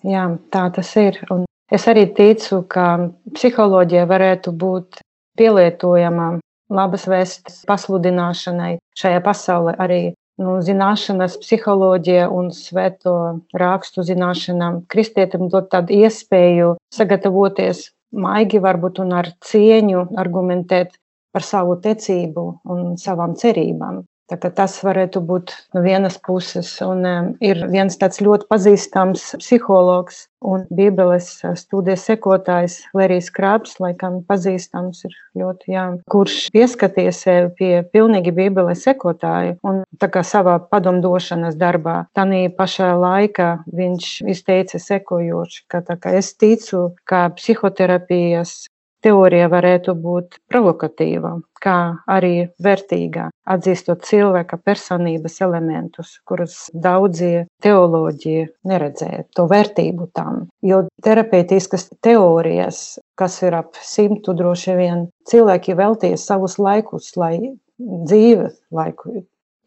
Jā, 0.05 0.25
tā 0.53 0.67
tas 0.73 0.89
ir. 0.97 1.19
Un 1.33 1.45
es 1.73 1.85
arī 1.89 2.07
ticu, 2.17 2.63
ka 2.69 3.11
psiholoģija 3.35 4.05
varētu 4.09 4.53
būt 4.53 5.01
pielietojama 5.37 6.37
labas 6.73 7.07
vēstas 7.09 7.61
pasludināšanai 7.69 8.77
šajā 8.97 9.21
pasaulē. 9.25 9.75
Arī 9.81 10.01
nu, 10.41 10.57
zināšanas, 10.65 11.37
psiholoģija 11.43 12.27
un 12.33 12.51
svēto 12.55 13.15
rakstu 13.57 14.05
zināšanām 14.07 14.83
kristietim 14.91 15.47
dot 15.53 15.69
tādu 15.73 15.97
iespēju 16.01 16.75
sagatavoties 16.93 17.87
maigi, 18.17 18.61
varbūt 18.63 19.01
un 19.03 19.13
ar 19.19 19.31
cieņu 19.45 20.07
argumentēt 20.17 20.97
par 21.33 21.45
savu 21.45 21.77
ticību 21.83 22.45
un 22.73 22.95
savām 23.01 23.35
cerībām. 23.37 24.05
Tas 24.27 24.73
varētu 24.83 25.21
būt 25.23 25.53
no 25.75 25.81
vienas 25.85 26.17
puses. 26.19 26.73
Un, 26.83 27.05
um, 27.07 27.29
ir 27.39 27.61
viens 27.71 27.95
tāds 27.95 28.19
ļoti 28.19 28.49
pazīstams 28.51 29.23
psihologs 29.39 30.25
un 30.43 30.65
Bībeles 30.67 31.29
uh, 31.47 31.53
studijas 31.55 32.03
sekotājs, 32.09 32.81
Lerijs 32.97 33.31
Krāps, 33.31 33.77
laikam 33.79 34.19
pazīstams, 34.27 35.05
ir 35.07 35.15
ļoti, 35.39 35.71
jā, 35.77 35.85
kurš 36.11 36.49
pieskaties 36.51 37.23
sev 37.23 37.53
pie 37.55 37.71
pilnīgi 37.93 38.35
Bībeles 38.35 38.83
sekotāju 38.83 39.57
un 39.63 39.83
tā 39.95 40.11
kā 40.11 40.25
savā 40.27 40.57
padomdošanas 40.59 41.55
darbā. 41.55 42.01
Tanī 42.17 42.47
pašā 42.51 42.91
laikā 42.99 43.51
viņš 43.71 44.11
izteica 44.27 44.81
sekojoši, 44.83 45.63
ka 45.71 45.85
tā 45.87 45.95
kā 46.03 46.17
es 46.19 46.33
ticu, 46.35 46.89
ka 47.07 47.29
psihoterapijas 47.39 48.65
Teorija 49.07 49.45
varētu 49.47 49.93
būt 50.03 50.33
provokatīva, 50.51 51.29
kā 51.63 51.75
arī 52.11 52.49
vērtīga, 52.63 53.29
atzīstot 53.47 54.01
cilvēka 54.03 54.57
personības 54.67 55.37
elementus, 55.45 56.09
kurus 56.27 56.57
daudzi 56.73 57.45
teoloģi 57.63 58.33
neredzēja, 58.67 59.23
to 59.37 59.45
vērtību 59.47 60.09
tam. 60.17 60.41
Jo 60.59 60.81
terapeitiskas 61.07 61.87
teorijas, 62.03 62.81
kas 63.15 63.39
ir 63.47 63.55
ap 63.61 63.79
simtu 63.79 64.35
droši 64.35 64.75
vien, 64.75 65.07
cilvēki 65.31 65.77
veltīja 65.79 66.19
savus 66.19 66.57
laikus, 66.59 67.13
lai 67.15 67.37
dzīve 67.79 68.51
laiku 68.75 69.21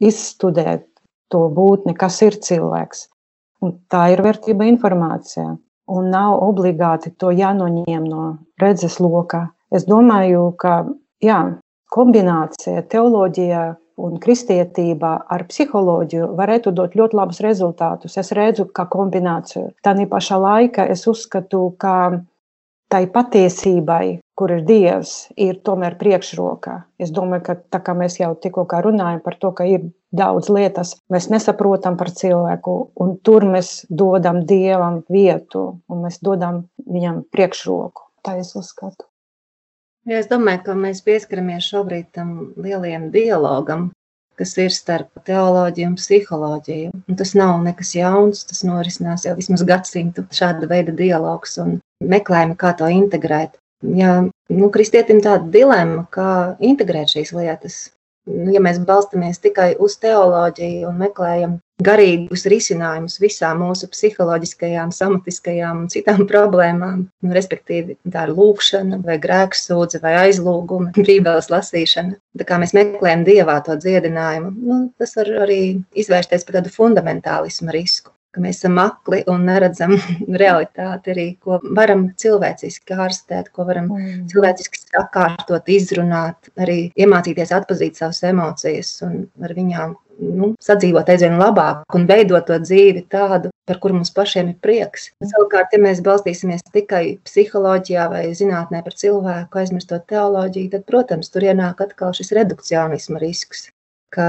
izstudētu 0.04 0.84
to 1.32 1.46
būtni, 1.56 1.96
kas 1.96 2.20
ir 2.28 2.36
cilvēks. 2.44 3.06
Un 3.64 3.78
tā 3.88 4.10
ir 4.12 4.20
vērtība 4.26 4.68
informācijā 4.68 5.54
un 5.90 6.10
nav 6.12 6.38
obligāti 6.46 7.12
to 7.18 7.32
jānoņem 7.34 8.06
no 8.06 8.24
redzes 8.62 8.98
lokā. 9.02 9.48
Es 9.74 9.86
domāju, 9.86 10.50
ka 10.58 10.84
jā, 11.22 11.40
kombinācija 11.94 12.82
teoloģijā 12.90 13.64
un 14.00 14.16
kristietībā 14.22 15.12
ar 15.28 15.44
psiholoģiju 15.50 16.30
varētu 16.38 16.72
dot 16.76 16.96
ļoti 16.96 17.18
labus 17.18 17.40
rezultātus. 17.44 18.16
Es 18.20 18.32
redzu, 18.36 18.66
kā 18.74 18.86
kombināciju. 18.90 19.70
Tā 19.84 19.94
pašā 20.08 20.40
laikā 20.40 20.88
es 20.94 21.06
uzskatu, 21.10 21.74
ka 21.78 22.22
tai 22.90 23.04
patiesībai, 23.06 24.18
kur 24.34 24.50
ir 24.50 24.64
Dievs, 24.66 25.30
ir 25.38 25.60
tomēr 25.66 25.94
priekšrokā. 26.00 26.80
Es 26.98 27.12
domāju, 27.14 27.44
ka 27.46 27.56
tā 27.76 27.82
kā 27.84 27.94
mēs 27.94 28.18
jau 28.18 28.32
tikko 28.34 28.66
runājam 28.66 29.20
par 29.22 29.36
to, 29.38 29.52
ka 29.52 29.64
ir 29.68 29.90
daudz 30.16 30.50
lietas, 30.50 30.94
mēs 31.12 31.28
nesaprotam 31.30 31.96
par 32.00 32.10
cilvēku, 32.14 32.76
un 33.00 33.14
tur 33.24 33.46
mēs 33.46 33.84
dodam 33.88 34.42
Dievam 34.46 35.02
vietu, 35.10 35.80
un 35.88 36.02
mēs 36.06 36.20
dodam 36.24 36.64
viņam 36.86 37.22
priekšroku. 37.32 38.08
Tā 38.26 38.36
es 38.40 38.52
uzskatu. 38.58 39.06
Ja 40.08 40.18
es 40.20 40.28
domāju, 40.30 40.64
ka 40.66 40.74
mēs 40.76 41.02
pieskaramies 41.04 41.66
šobrīd 41.70 42.10
tam 42.16 42.52
lielajam 42.60 43.10
dialogam, 43.14 43.90
kas 44.40 44.54
ir 44.56 44.72
starp 44.72 45.20
teoloģiju 45.28 45.90
un 45.90 45.96
psiholoģiju. 45.98 46.92
Un 47.12 47.18
tas 47.20 47.34
nav 47.36 47.58
nekas 47.64 47.92
jauns, 47.98 48.46
tas 48.48 48.64
norisinās 48.64 49.26
jau 49.28 49.36
vismaz 49.36 49.64
gadsimtu 49.68 50.24
šāda 50.32 50.68
veida 50.70 50.94
dialogs 50.96 51.58
un 51.60 51.76
meklējumi, 52.00 52.56
kā 52.60 52.72
to 52.78 52.88
integrēt. 52.88 53.58
Ja 53.96 54.16
nu, 54.24 54.70
kristietim 54.72 55.20
tāda 55.24 55.46
dilemma, 55.52 56.06
kā 56.12 56.56
integrēt 56.64 57.12
šīs 57.14 57.34
lietas, 57.36 57.78
ja 58.26 58.60
mēs 58.62 58.78
balstamies 58.86 59.40
tikai 59.42 59.72
uz 59.80 59.96
teoloģiju 60.02 60.88
un 60.90 60.98
meklējam 61.00 61.58
garīgus 61.80 62.44
risinājumus 62.52 63.16
visām 63.22 63.62
mūsu 63.64 63.88
psiholoģiskajām, 63.88 64.92
somatiskajām 64.92 65.84
un 65.84 65.88
citām 65.92 66.26
problēmām, 66.28 67.06
nu, 67.08 67.32
respektīvi 67.36 67.96
tā 68.12 68.26
ir 68.28 68.34
lūkšana, 68.36 69.00
vai 69.06 69.16
grēksūdze, 69.22 70.02
vai 70.04 70.14
aizlūguma, 70.26 70.92
bībeles 71.08 71.50
lasīšana. 71.52 72.18
Tā 72.40 72.48
kā 72.48 72.60
mēs 72.60 72.76
meklējam 72.76 73.24
dievā 73.28 73.58
to 73.66 73.78
dziedinājumu, 73.80 74.54
nu, 74.60 74.80
tas 75.00 75.16
var 75.18 75.32
arī 75.46 75.60
izvērsties 75.96 76.46
par 76.46 76.60
tādu 76.60 76.72
fundamentālismu 76.76 77.72
risku 77.76 78.12
ka 78.34 78.42
mēs 78.42 78.60
esam 78.60 78.78
akli 78.82 79.22
un 79.30 79.46
neredzam 79.48 79.96
realitāti 80.42 81.14
arī, 81.14 81.26
ko 81.42 81.60
varam 81.76 82.08
cilvēciski 82.20 82.98
ārstēt, 83.06 83.50
ko 83.54 83.66
varam 83.68 83.90
mm. 83.96 84.28
cilvēciski 84.32 84.84
sakārtot, 84.84 85.72
izrunāt, 85.72 86.52
arī 86.60 86.78
iemācīties 86.98 87.54
atpazīt 87.56 87.98
savas 88.00 88.22
emocijas 88.30 88.94
un 89.06 89.24
ar 89.42 89.56
viņām 89.56 89.96
nu, 90.20 90.50
sadzīvot 90.62 91.08
aizvien 91.12 91.38
labāk 91.40 91.96
un 91.96 92.06
veidot 92.08 92.46
to 92.48 92.58
dzīvi 92.60 93.06
tādu, 93.12 93.50
par 93.68 93.80
kuru 93.82 93.96
mums 93.98 94.12
pašiem 94.14 94.52
ir 94.52 94.58
prieks. 94.64 95.08
Savukārt, 95.32 95.72
ja 95.74 95.80
mēs 95.82 96.02
balstīsimies 96.04 96.66
tikai 96.74 97.04
psiholoģijā 97.26 98.06
vai 98.12 98.24
zinātnē 98.36 98.84
par 98.86 98.96
cilvēku, 99.02 99.62
aizmirstot 99.62 100.06
teoloģiju, 100.12 100.72
tad, 100.76 100.86
protams, 100.90 101.32
tur 101.32 101.48
ienāk 101.48 101.82
atkal 101.86 102.16
šis 102.16 102.34
redukcionisma 102.36 103.22
risks 103.22 103.70
ka 104.14 104.28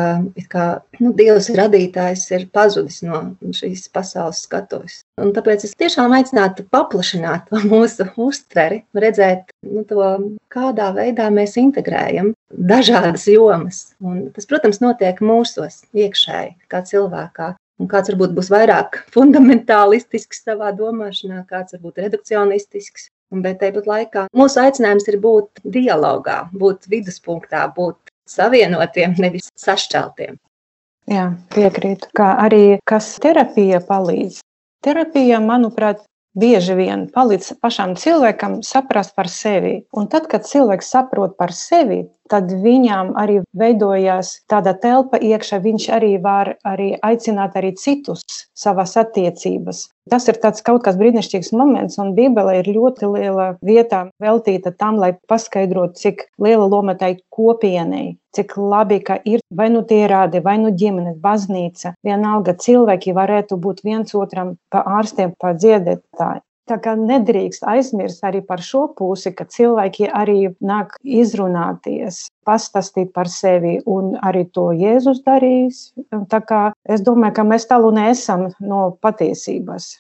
kā, 0.52 0.66
nu, 1.02 1.12
Dievs 1.18 1.50
radītājs 1.58 2.28
ir 2.36 2.48
pazudis 2.54 3.02
no 3.06 3.22
šīs 3.58 3.88
pasaules 3.94 4.44
skatuves. 4.46 5.02
Un 5.22 5.34
tāpēc 5.36 5.66
es 5.68 5.76
tiešām 5.80 6.14
aicinātu 6.18 6.66
paplašināt 6.74 7.50
to 7.50 7.62
mūsu 7.66 8.08
uztveri, 8.22 8.84
redzēt, 8.94 9.52
nu, 9.68 9.84
to, 9.90 10.12
kādā 10.54 10.92
veidā 10.98 11.30
mēs 11.34 11.58
integrējam 11.62 12.34
dažādas 12.52 13.28
jomas. 13.32 13.84
Un 14.04 14.30
tas, 14.36 14.48
protams, 14.50 14.82
notiek 14.84 15.22
mūsos 15.24 15.84
iekšēji, 15.94 16.56
kā 16.72 16.84
cilvēkā. 16.88 17.56
Un 17.82 17.90
kāds 17.90 18.12
varbūt 18.12 18.36
būs 18.38 18.52
vairāk 18.54 19.00
fundamentālistisks 19.14 20.44
savā 20.46 20.70
domāšanā, 20.78 21.42
kāds 21.50 21.74
varbūt 21.74 22.04
redukcionistisks. 22.04 23.10
Bet 23.32 23.62
tāpat 23.62 23.86
laikā 23.88 24.26
mūsu 24.36 24.60
aicinājums 24.60 25.06
ir 25.08 25.16
būt 25.24 25.62
dialogā, 25.64 26.42
būt 26.52 26.90
viduspunktā, 26.92 27.64
būt 27.72 28.01
savienotiem, 28.30 29.16
nevis 29.20 29.50
sašķeltiem. 29.60 30.38
Jā, 31.12 31.26
piekrītu. 31.54 32.12
Kā 32.16 32.36
arī 32.46 32.80
kas 32.88 33.16
terapija 33.22 33.82
palīdz. 33.88 34.40
Terapija, 34.86 35.42
manuprāt, 35.44 36.04
bieži 36.38 36.76
vien 36.78 37.08
palīdz 37.12 37.56
pašam 37.62 37.96
cilvēkam 38.00 38.62
saprast 38.66 39.16
par 39.18 39.30
sevi. 39.30 39.82
Un 39.98 40.08
tad, 40.12 40.30
kad 40.32 40.48
cilvēks 40.48 40.94
saprot 40.94 41.36
par 41.38 41.54
sevi, 41.56 42.06
tad 42.32 42.52
viņam 42.64 43.14
arī 43.20 43.42
veidojās 43.58 44.34
tāda 44.52 44.74
telpa 44.80 45.20
iekšā. 45.20 45.60
Viņš 45.64 45.88
arī 45.98 46.14
var 46.24 46.56
arī 46.68 46.94
aicināt 47.04 47.58
arī 47.60 47.74
citus 47.80 48.24
savās 48.58 48.96
attiecības. 49.00 49.90
Tas 50.10 50.26
ir 50.32 50.40
kaut 50.42 50.82
kas 50.84 50.98
brīnišķīgs 51.00 51.52
moments, 51.54 52.00
un 52.02 52.16
Bībele 52.18 52.58
ir 52.60 52.72
ļoti 52.74 53.10
liela 53.14 53.48
vieta 53.62 54.08
veltīta 54.24 54.74
tam, 54.74 54.98
lai 54.98 55.14
paskaidrotu, 55.30 56.00
cik 56.02 56.26
liela 56.42 56.66
loma 56.66 56.96
tai 56.98 57.14
kopienai, 57.30 58.18
cik 58.36 58.58
labi, 58.58 59.00
ka 59.06 59.20
ir 59.26 59.44
vai 59.54 59.70
nu 59.70 59.84
tie 59.88 60.04
rādi, 60.10 60.42
vai 60.44 60.58
nu 60.64 60.74
ģimenes, 60.74 61.20
baznīca. 61.22 61.94
Vienalga 62.08 62.58
cilvēki 62.58 63.14
varētu 63.14 63.60
būt 63.62 63.86
viens 63.86 64.16
otram 64.18 64.56
pa 64.74 64.84
ārstiem, 65.00 65.36
pa 65.40 65.54
dziedētāji. 65.54 66.42
Tā 66.70 66.78
kā 66.82 66.94
nedrīkst 66.96 67.66
aizmirst 67.68 68.22
arī 68.28 68.44
par 68.46 68.62
šo 68.64 68.84
pusi, 68.98 69.32
ka 69.34 69.48
cilvēki 69.50 70.08
arī 70.14 70.52
nāk 70.62 70.94
izrunāties, 71.02 72.28
pastāstīt 72.48 73.12
par 73.16 73.30
sevi, 73.32 73.80
un 73.90 74.14
arī 74.22 74.46
to 74.54 74.70
Jēzus 74.78 75.24
darīs. 75.26 75.90
Tā 76.30 76.42
kā 76.46 76.62
es 76.86 77.02
domāju, 77.06 77.40
ka 77.40 77.48
mēs 77.50 77.68
tālu 77.72 77.92
neesam 77.98 78.52
no 78.60 78.92
patiesības. 79.02 79.96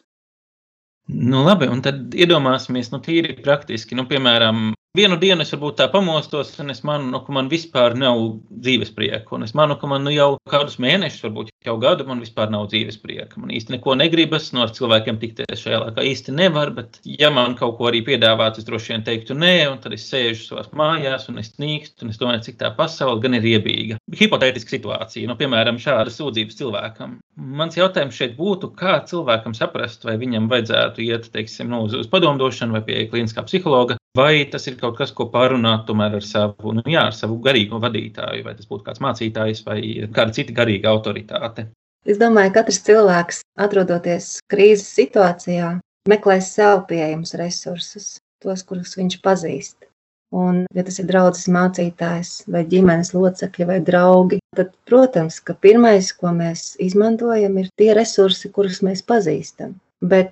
Nu, 1.11 1.41
labi, 1.43 1.67
un 1.67 1.81
tad 1.83 2.13
iedomāsimies, 2.15 2.91
nu, 2.93 3.01
tīri 3.03 3.33
praktiski, 3.43 3.97
nu, 3.97 4.05
piemēram, 4.07 4.71
Vienu 4.91 5.15
dienu 5.15 5.45
es 5.45 5.53
varbūt 5.53 5.77
tā 5.79 5.85
pamostos, 5.87 6.49
un 6.59 6.73
es 6.73 6.81
manu, 6.83 7.05
nu, 7.13 7.19
ka 7.23 7.31
man 7.31 7.47
vispār 7.47 7.93
nav 7.95 8.17
dzīves 8.51 8.89
prieka. 8.91 9.37
Un 9.37 9.45
es 9.45 9.53
manu, 9.55 9.77
ka 9.79 9.87
man 9.87 10.03
nu, 10.03 10.11
jau 10.11 10.33
kādus 10.51 10.75
mēnešus, 10.83 11.21
varbūt 11.23 11.53
jau 11.63 11.77
gadu, 11.79 12.03
man 12.09 12.19
vispār 12.19 12.51
nav 12.51 12.65
dzīves 12.73 12.97
prieka. 12.99 13.39
Man 13.39 13.53
īsti 13.55 13.77
neko 13.77 13.95
negribas, 13.95 14.49
no 14.51 14.65
ar 14.65 14.73
cilvēkiem 14.75 15.21
tikties 15.21 15.63
šajā 15.63 15.79
laikā 15.85 16.03
īsti 16.09 16.35
nevar. 16.35 16.73
Bet, 16.75 16.99
ja 17.07 17.29
man 17.31 17.55
kaut 17.55 17.77
ko 17.77 17.87
arī 17.87 18.01
piedāvātu, 18.09 18.59
es 18.59 18.67
droši 18.67 18.91
vien 18.91 19.07
teiktu 19.07 19.37
nē, 19.39 19.53
un 19.69 19.79
tad 19.79 19.95
es 19.95 20.09
sēžu 20.11 20.49
savā 20.49 20.65
mājās, 20.83 21.29
un 21.31 21.39
es 21.39 21.53
nīkstu, 21.55 22.03
un 22.03 22.11
es 22.11 22.19
domāju, 22.19 22.43
cik 22.49 22.59
tā 22.59 22.73
pasaule 22.75 23.23
gan 23.23 23.39
ir 23.39 23.47
iebīga. 23.53 24.01
Hipotētiska 24.11 24.75
situācija, 24.75 25.31
nu, 25.31 25.39
piemēram, 25.39 25.79
šāda 25.79 26.11
sūdzības 26.11 26.59
cilvēkam. 26.59 27.15
Mans 27.39 27.79
jautājums 27.79 28.19
šeit 28.19 28.35
būtu, 28.35 28.73
kā 28.75 28.99
cilvēkam 29.07 29.55
saprast, 29.55 30.03
vai 30.03 30.19
viņam 30.19 30.51
vajadzētu 30.51 31.07
iet, 31.07 31.31
teiksim, 31.31 31.71
nu, 31.71 31.85
uz, 31.87 31.95
uz 32.03 32.11
padomdošanu 32.11 32.75
vai 32.75 32.83
pie 32.83 33.01
klīniskā 33.07 33.47
psihologa, 33.47 33.95
vai 34.17 34.43
tas 34.51 34.67
ir 34.67 34.80
kaut 34.81 34.97
kas, 34.99 35.13
ko 35.15 35.27
pārunāt 35.33 35.85
tomēr 35.87 36.17
ar 36.19 36.25
savu, 36.25 36.73
nu, 36.77 36.83
jā, 36.89 37.05
ar 37.09 37.15
savu 37.17 37.37
garīgo 37.43 37.79
vadītāju, 37.83 38.45
vai 38.47 38.55
tas 38.57 38.69
būtu 38.69 38.85
kāds 38.87 39.03
mācītājs 39.03 39.63
vai 39.67 39.79
kāda 40.15 40.35
cita 40.37 40.55
garīga 40.57 40.91
autoritāte. 40.91 41.69
Es 42.09 42.17
domāju, 42.17 42.49
ka 42.53 42.63
katrs 42.63 42.81
cilvēks, 42.87 43.43
atrodoties 43.61 44.33
krīzes 44.49 44.89
situācijā, 44.97 45.75
meklēs 46.09 46.49
sev 46.55 46.87
pieejamus 46.89 47.35
resursus, 47.37 48.15
tos, 48.41 48.65
kurus 48.65 48.97
viņš 48.97 49.19
pazīst. 49.21 49.77
Un, 50.31 50.63
ja 50.73 50.83
tas 50.87 50.97
ir 51.01 51.09
draugs, 51.09 51.43
mācītājs, 51.51 52.45
vai 52.49 52.63
ģimenes 52.71 53.11
locekļi, 53.13 53.67
vai 53.67 53.79
draugi, 53.83 54.39
tad, 54.55 54.71
protams, 54.87 55.41
ka 55.43 55.53
pirmais, 55.59 56.13
ko 56.15 56.31
mēs 56.33 56.77
izmantojam, 56.81 57.57
ir 57.59 57.67
tie 57.77 57.91
resursi, 57.97 58.49
kurus 58.55 58.79
mēs 58.85 59.03
pazīstam. 59.03 59.75
Bet 60.01 60.31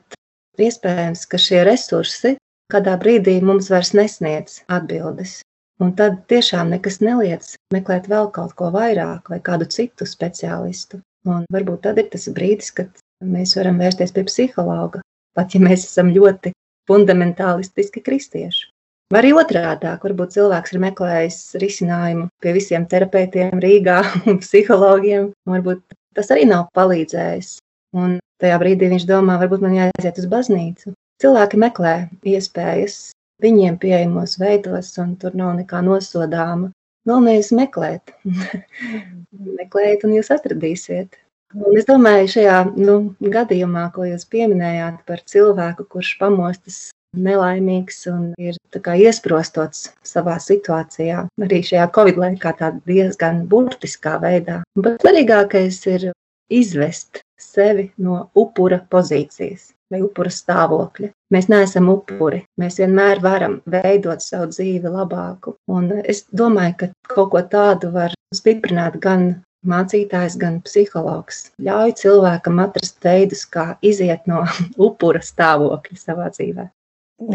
iespējams, 0.60 1.26
ka 1.30 1.40
šie 1.40 1.66
resursi 1.68 2.38
kādā 2.74 2.96
brīdī 3.02 3.40
mums 3.42 3.70
vairs 3.74 3.94
nesniedz 3.98 4.64
atbildes. 4.78 5.40
Un 5.80 5.94
tad 5.96 6.18
tiešām 6.32 6.74
nekas 6.74 7.00
neliec 7.00 7.54
meklēt 7.74 8.10
vēl 8.12 8.28
kaut 8.36 8.56
ko 8.60 8.68
vairāk 8.76 9.30
vai 9.32 9.40
kādu 9.44 9.68
citu 9.72 10.08
speciālistu. 10.10 11.00
Un 11.28 11.46
varbūt 11.54 11.86
tad 11.86 12.02
ir 12.02 12.10
tas 12.12 12.28
brīdis, 12.36 12.74
kad 12.76 12.92
mēs 13.24 13.56
varam 13.60 13.80
vērsties 13.80 14.12
pie 14.16 14.26
psihologa, 14.28 15.02
pat 15.36 15.56
ja 15.56 15.64
mēs 15.64 15.86
esam 15.88 16.12
ļoti 16.16 16.52
fundamentālistiski 16.90 18.04
kristieši. 18.04 18.68
Vai 19.10 19.24
arī 19.24 19.32
otrādi, 19.34 19.90
varbūt 20.04 20.36
cilvēks 20.36 20.76
ir 20.76 20.82
meklējis 20.84 21.38
risinājumu 21.64 22.28
pie 22.44 22.52
visiem 22.54 22.86
terapeitiem 22.92 23.62
Rīgā 23.64 24.02
un 24.30 24.38
psihologiem. 24.44 25.32
Varbūt 25.50 25.82
tas 26.18 26.30
arī 26.36 26.46
nav 26.50 26.68
palīdzējis. 26.78 27.56
Un 27.98 28.20
tajā 28.42 28.60
brīdī 28.62 28.92
viņš 28.92 29.08
domā, 29.10 29.40
varbūt 29.42 29.64
man 29.66 29.78
jāaiziet 29.80 30.20
uz 30.22 30.28
baznīcu. 30.30 30.94
Cilvēki 31.20 31.58
meklē 31.60 31.94
iespējas 32.32 33.10
viņiem 33.44 33.76
pieejamos 33.80 34.38
veidos, 34.40 34.94
un 35.02 35.18
tur 35.20 35.34
nav 35.36 35.58
nekā 35.58 35.82
nosodāma. 35.84 36.70
Ir 37.10 37.50
meklēt. 37.58 38.14
Meklējiet, 39.60 40.06
un 40.06 40.14
jūs 40.16 40.30
atradīsiet. 40.36 41.18
Un 41.58 41.80
es 41.80 41.88
domāju, 41.90 42.30
šajā 42.36 42.58
nu, 42.78 42.96
gadījumā, 43.36 43.88
ko 43.96 44.06
jūs 44.06 44.28
pieminējāt 44.30 45.02
par 45.10 45.24
cilvēku, 45.32 45.88
kurš 45.90 46.12
pamostas 46.22 46.78
nelaimīgs 47.18 48.04
un 48.12 48.30
ir 48.38 48.60
iesprostots 49.02 49.90
savā 50.06 50.38
situācijā, 50.44 51.26
arī 51.42 51.64
šajā 51.66 51.90
covid 51.96 52.22
laikā, 52.22 52.54
diezgan 52.86 53.42
burtiskā 53.50 54.20
veidā. 54.22 54.62
Bet 54.78 55.02
svarīgākais 55.02 55.82
ir 55.96 56.12
izvest 56.54 57.24
sevi 57.42 57.90
no 57.98 58.28
upura 58.38 58.84
pozīcijas 58.94 59.72
vai 59.92 60.02
upura 60.06 60.32
stāvokļa. 60.34 61.12
Mēs 61.34 61.50
neesam 61.52 61.90
upuri. 61.92 62.44
Mēs 62.62 62.80
vienmēr 62.82 63.22
varam 63.24 63.60
veidot 63.70 64.24
savu 64.24 64.50
dzīvi 64.54 64.94
labāku. 64.94 65.56
Un 65.72 65.92
es 66.04 66.26
domāju, 66.32 66.76
ka 66.80 66.90
kaut 67.14 67.32
ko 67.36 67.44
tādu 67.52 67.92
var 67.94 68.16
stiprināt 68.36 69.00
gan 69.04 69.30
mācītājs, 69.68 70.38
gan 70.40 70.60
psihologs. 70.66 71.50
Ļauj 71.62 71.96
cilvēkam 72.02 72.62
atrast 72.64 73.00
veidus, 73.04 73.46
kā 73.46 73.74
iziet 73.86 74.28
no 74.30 74.46
upura 74.88 75.24
stāvokļa 75.26 76.00
savā 76.00 76.30
dzīvē. 76.36 76.70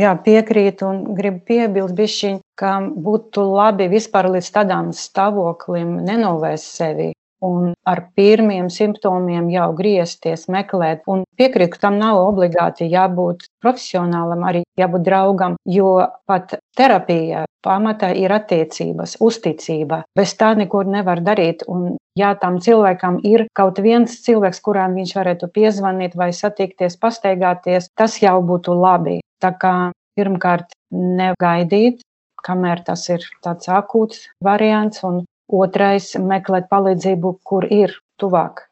Jā, 0.01 0.15
piekrītu 0.25 0.87
un 0.89 1.01
gribu 1.17 1.43
piebilst, 1.45 1.93
bišķiņ, 1.99 2.39
ka 2.57 2.79
būtu 3.05 3.43
labi 3.45 3.91
vispār 3.93 4.31
līdz 4.33 4.49
tādām 4.55 4.95
stāvoklim 4.97 5.99
nenovērst 6.07 6.79
sevi 6.79 7.11
un 7.45 7.73
ar 7.87 8.01
pirmiem 8.17 8.71
simptomiem 8.73 9.51
jau 9.53 9.69
griezties, 9.77 10.47
meklēt. 10.53 11.05
Un 11.11 11.25
piekrītu, 11.39 11.81
tam 11.83 11.99
nav 12.01 12.21
obligāti 12.23 12.89
jābūt 12.93 13.49
profesionālam, 13.63 14.45
arī 14.49 14.65
jābūt 14.81 15.05
draugam, 15.07 15.59
jo 15.69 15.97
pat 16.29 16.57
terapija 16.77 17.45
pamatā 17.65 18.13
ir 18.17 18.33
attiecības, 18.35 19.17
uzticība. 19.25 20.03
Bez 20.17 20.35
tā 20.41 20.53
nekur 20.59 20.89
nevar 20.91 21.23
darīt. 21.25 21.65
Un, 21.71 21.97
ja 22.19 22.35
tam 22.41 22.61
cilvēkam 22.65 23.21
ir 23.27 23.47
kaut 23.57 23.81
viens 23.85 24.21
cilvēks, 24.27 24.63
kurām 24.65 24.97
viņš 24.99 25.15
varētu 25.19 25.51
piezvanīt 25.55 26.17
vai 26.21 26.31
satikties, 26.37 26.99
pastaigāties, 27.01 27.91
tas 27.97 28.19
jau 28.23 28.39
būtu 28.45 28.77
labi. 28.79 29.21
Tā 29.43 29.53
kā 29.61 29.75
pirmkārt 30.17 30.77
negaidīt, 30.95 32.05
kamēr 32.45 32.85
tas 32.87 33.09
ir 33.09 33.25
tāds 33.45 33.71
akūts 33.73 34.29
variants, 34.45 35.01
un 35.07 35.25
Otrais- 35.53 36.15
meklēt 36.33 36.71
palīdzību, 36.71 37.39
kur 37.45 37.67
ir 37.71 37.93
tuvāk. 38.21 38.65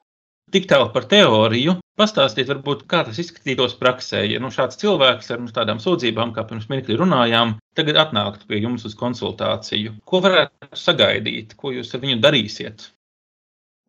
Tik 0.52 0.68
tālu 0.68 0.92
par 0.92 1.04
teoriju. 1.08 1.78
Pastāstiet, 1.96 2.48
varbūt, 2.48 2.86
kā 2.88 3.02
tas 3.04 3.18
izskatītos 3.20 3.74
praksē. 3.80 4.22
Ja 4.28 4.40
nu, 4.40 4.48
šāds 4.52 4.76
cilvēks 4.80 5.30
ar 5.32 5.40
nu, 5.40 5.48
tādām 5.48 5.80
sūdzībām, 5.80 6.32
kā 6.32 6.44
pirms 6.48 6.68
mirkli 6.68 6.96
runājām, 6.96 7.54
tagad 7.76 8.00
atnāktu 8.00 8.48
pie 8.48 8.60
jums 8.60 8.84
uz 8.88 8.94
konsultāciju, 8.96 9.94
ko 10.04 10.20
varētu 10.24 10.72
sagaidīt, 10.76 11.54
ko 11.56 11.72
jūs 11.72 11.94
ar 11.94 12.00
viņu 12.04 12.18
darīsiet? 12.24 12.88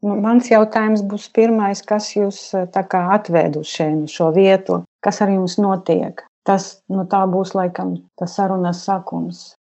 Nu, 0.03 0.15
mans 0.19 0.51
jautājums 0.51 1.03
būs 1.07 1.29
pirmais, 1.31 1.81
kas 1.81 2.11
jūs 2.15 2.39
atved 2.53 3.57
uz 3.59 3.75
šo 4.11 4.31
vietu, 4.35 4.83
kas 5.03 5.21
ar 5.23 5.31
jums 5.31 5.57
notiek. 5.57 6.23
Tas 6.43 6.83
nu, 6.91 7.07
būs 7.07 7.55
laikam 7.55 7.95
tas 8.19 8.35
sarunas 8.35 8.83
sākums 8.83 9.53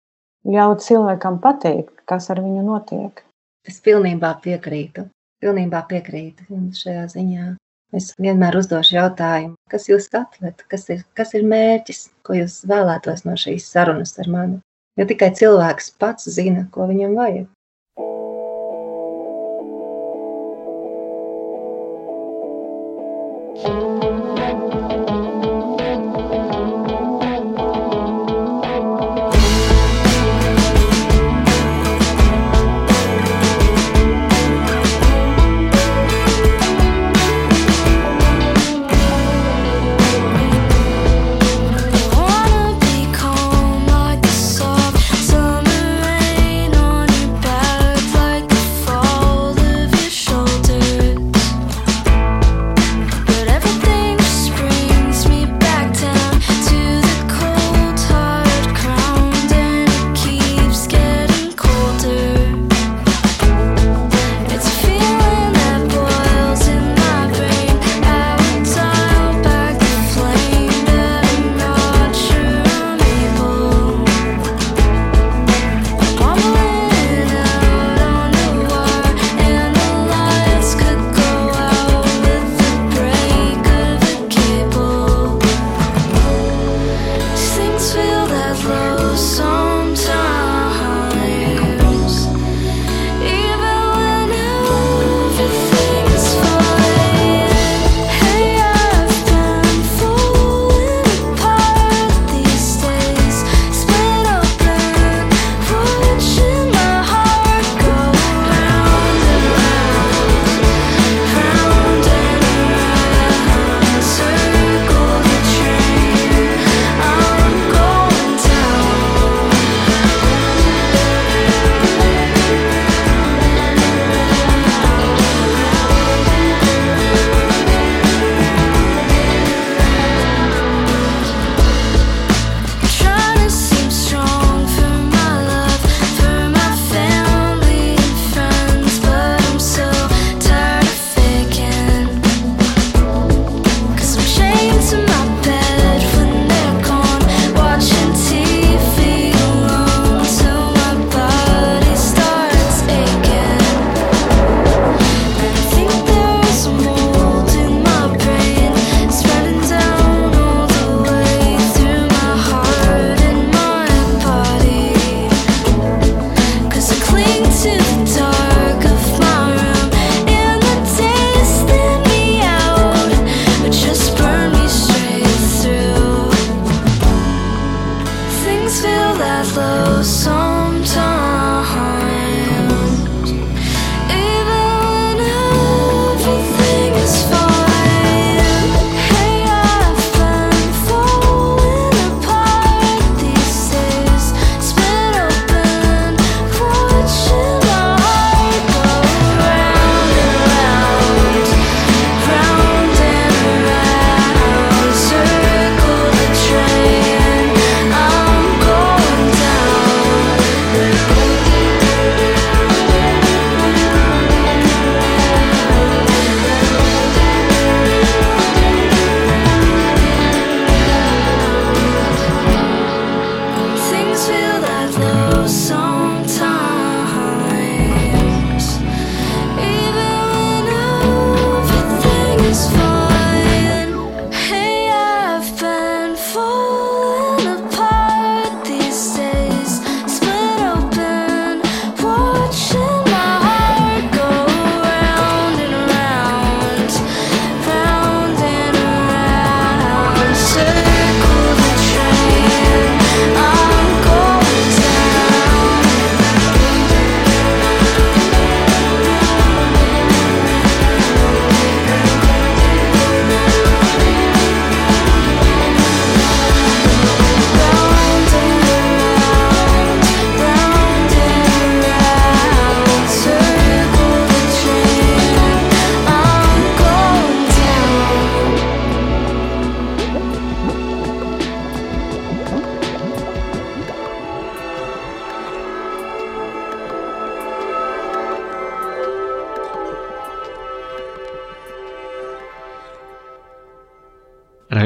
ļaut 0.48 0.82
cilvēkam 0.82 1.38
pateikt, 1.42 1.94
kas 2.08 2.30
ar 2.34 2.40
viņu 2.42 2.62
notiek. 2.66 3.22
Es 3.68 3.78
pilnībā 3.82 4.34
piekrītu. 4.42 5.06
Pilnībā 5.42 5.84
piekrītu 5.90 6.46
šajā 6.78 7.04
ziņā. 7.14 7.52
Es 7.92 8.14
vienmēr 8.16 8.56
uzdošu 8.56 8.96
jautājumu, 8.96 9.54
kas 9.70 9.88
jūs 9.90 10.08
atved, 10.16 10.62
kas 10.72 10.88
ir, 10.94 11.02
kas 11.18 11.34
ir 11.36 11.44
mērķis, 11.44 12.06
ko 12.24 12.38
jūs 12.38 12.62
vēlētos 12.70 13.26
no 13.28 13.36
šīs 13.36 13.66
sarunas 13.68 14.16
ar 14.22 14.30
mani. 14.32 14.60
Jo 14.96 15.04
tikai 15.08 15.30
cilvēks 15.36 15.92
pats 16.00 16.30
zina, 16.32 16.64
ko 16.72 16.88
viņam 16.88 17.18
vajag. 17.20 17.50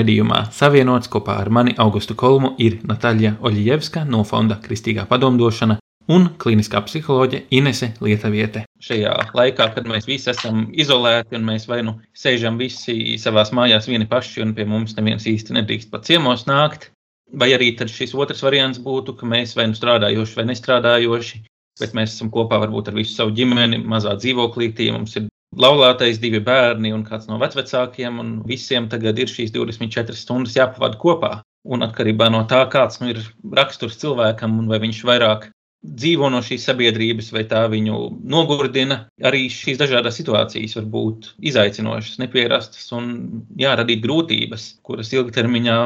Raidījumā 0.07 0.53
savienots 0.55 1.09
kopā 1.11 1.35
ar 1.43 1.49
mani 1.51 1.73
Augustu 1.83 2.15
Kolmu 2.15 2.53
ir 2.63 2.77
Natāļa 2.87 3.41
Oļievska 3.43 4.05
no 4.07 4.21
Fonda 4.23 4.55
Kristīgā 4.63 5.03
padomdošana 5.11 5.81
un 6.15 6.29
kliniskā 6.39 6.79
psiholoģe 6.87 7.41
Inese 7.59 7.89
Lietaviete. 7.99 8.63
Šajā 8.87 9.17
laikā, 9.35 9.67
kad 9.75 9.89
mēs 9.91 10.07
visi 10.07 10.31
esam 10.31 10.69
izolēti 10.71 11.35
un 11.35 11.49
mēs 11.49 11.67
vai 11.67 11.81
nu 11.83 11.97
sēžam 12.15 12.55
visi 12.61 13.17
savās 13.19 13.51
mājās 13.51 13.91
vieni 13.91 14.07
paši 14.07 14.45
un 14.47 14.55
pie 14.55 14.69
mums 14.71 14.95
neviens 14.95 15.27
īsti 15.27 15.59
nedrīkst 15.59 15.91
pat 15.91 16.07
ciemos 16.07 16.47
nākt, 16.47 16.93
vai 17.35 17.51
arī 17.59 17.73
tad 17.75 17.91
šis 17.91 18.15
otrs 18.15 18.47
variants 18.47 18.79
būtu, 18.79 19.19
ka 19.19 19.27
mēs 19.27 19.59
vai 19.59 19.67
nu 19.73 19.75
strādājoši 19.75 20.39
vai 20.39 20.47
nestrādājoši, 20.53 21.43
bet 21.83 21.99
mēs 21.99 22.15
esam 22.15 22.31
kopā 22.31 22.63
varbūt 22.63 22.93
ar 22.93 23.01
visu 23.03 23.19
savu 23.19 23.35
ģimeni, 23.35 23.83
mazā 23.83 24.15
dzīvoklītī, 24.23 24.93
mums 24.95 25.19
ir 25.19 25.27
laulātais, 25.55 26.21
divi 26.23 26.41
bērni 26.43 26.93
un 26.95 27.05
kāds 27.07 27.29
no 27.31 27.39
vecākiem, 27.41 28.19
un 28.23 28.33
visiem 28.49 28.89
tagad 28.93 29.19
ir 29.19 29.31
šīs 29.31 29.53
24 29.55 30.17
stundas 30.17 30.57
jāpavada 30.57 30.99
kopā. 31.01 31.35
Un 31.67 31.83
atkarībā 31.83 32.29
no 32.31 32.45
tā, 32.47 32.63
kāds 32.71 33.01
nu, 33.01 33.11
ir 33.11 33.23
raksturs 33.57 33.99
cilvēkam, 33.99 34.59
un 34.61 34.69
vai 34.71 34.79
viņš 34.83 35.03
vairāk 35.07 35.49
dzīvo 35.87 36.31
no 36.31 36.41
šīs 36.43 36.67
sabiedrības, 36.69 37.33
vai 37.35 37.45
tā 37.51 37.65
viņu 37.71 37.99
nogurdina. 38.27 39.05
Arī 39.27 39.47
šīs 39.53 39.79
dažādas 39.81 40.19
situācijas 40.19 40.77
var 40.79 40.89
būt 40.95 41.33
izaicinošas, 41.51 42.19
nepierastas 42.23 42.91
un 42.97 43.13
jāradīt 43.59 44.03
grūtības, 44.05 44.77
kuras 44.87 45.13
ilgtermiņā, 45.15 45.79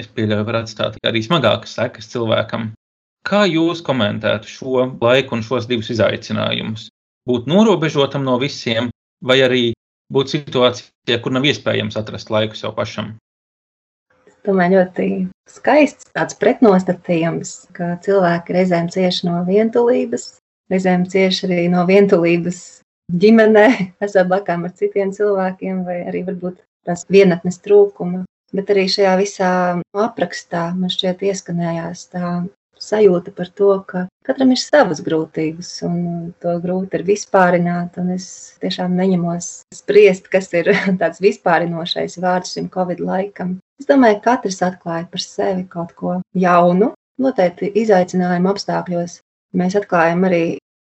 es 0.00 0.10
pieļauju, 0.16 0.48
var 0.48 0.62
atstāt 0.62 1.00
arī 1.06 1.22
smagākas 1.24 1.76
sekas 1.78 2.10
cilvēkam. 2.12 2.72
Kā 3.28 3.44
jūs 3.48 3.82
komentētu 3.84 4.48
šo 4.48 4.84
laiku 5.02 5.36
un 5.36 5.44
šos 5.44 5.66
divus 5.68 5.90
izaicinājumus? 5.92 6.88
Būt 7.28 7.48
norobežotam 7.50 8.24
no 8.24 8.38
visiem, 8.40 8.88
vai 9.24 9.40
arī 9.44 9.64
būt 10.12 10.34
situācijā, 10.34 11.18
kur 11.22 11.34
nav 11.34 11.46
iespējams 11.48 11.98
atrast 12.00 12.30
laiku 12.32 12.58
sev 12.58 12.76
pašam? 12.76 13.16
domāju, 14.48 14.78
ļoti 14.78 15.08
skaists 15.50 16.10
tāds 16.16 16.36
pretnostatījums, 16.40 17.54
ka 17.76 17.96
cilvēki 18.04 18.56
reizēm 18.56 18.90
cieši 18.92 19.28
no 19.28 19.42
vientulības, 19.48 20.38
reizēm 20.72 21.06
cieši 21.10 21.48
arī 21.48 21.66
no 21.72 21.84
vientulības 21.88 22.80
ģimenē, 23.12 23.68
esot 24.04 24.30
blakām 24.30 24.66
ar 24.68 24.74
citiem 24.78 25.12
cilvēkiem, 25.16 25.84
vai 25.88 26.02
arī 26.08 26.24
varbūt 26.28 26.60
tās 26.88 27.06
vienatnes 27.10 27.60
trūkuma. 27.64 28.24
Bet 28.54 28.70
arī 28.72 28.86
šajā 28.88 29.16
visā 29.20 29.50
aprakstā 29.92 30.70
man 30.76 30.92
šķiet 30.92 31.26
ieskanējās 31.28 32.06
tā 32.14 32.30
sajūta 32.80 33.34
par 33.36 33.50
to, 33.52 33.74
ka 33.84 34.06
katram 34.28 34.52
ir 34.52 34.60
savas 34.60 35.00
grūtības, 35.04 35.70
un 35.88 35.96
to 36.42 36.54
grūti 36.62 36.98
ir 36.98 37.06
vispārināt. 37.08 37.96
Es 38.14 38.28
tiešām 38.62 38.94
neņemos 38.98 39.50
spriest, 39.74 40.28
kas 40.32 40.52
ir 40.56 40.70
tāds 41.00 41.22
vispārinošais 41.24 42.18
vārds 42.22 42.54
šim 42.56 42.68
Covid 42.74 43.00
laikam. 43.04 43.56
Es 43.80 43.88
domāju, 43.88 44.20
ka 44.20 44.36
katrs 44.36 44.60
atklāja 44.66 45.08
par 45.10 45.24
sevi 45.24 45.64
kaut 45.70 45.94
ko 45.98 46.18
jaunu. 46.36 46.92
Noteikti 47.18 47.72
izaicinājumu 47.82 48.52
apstākļos 48.52 49.18
mēs 49.58 49.76
atklājam 49.78 50.26
arī 50.28 50.42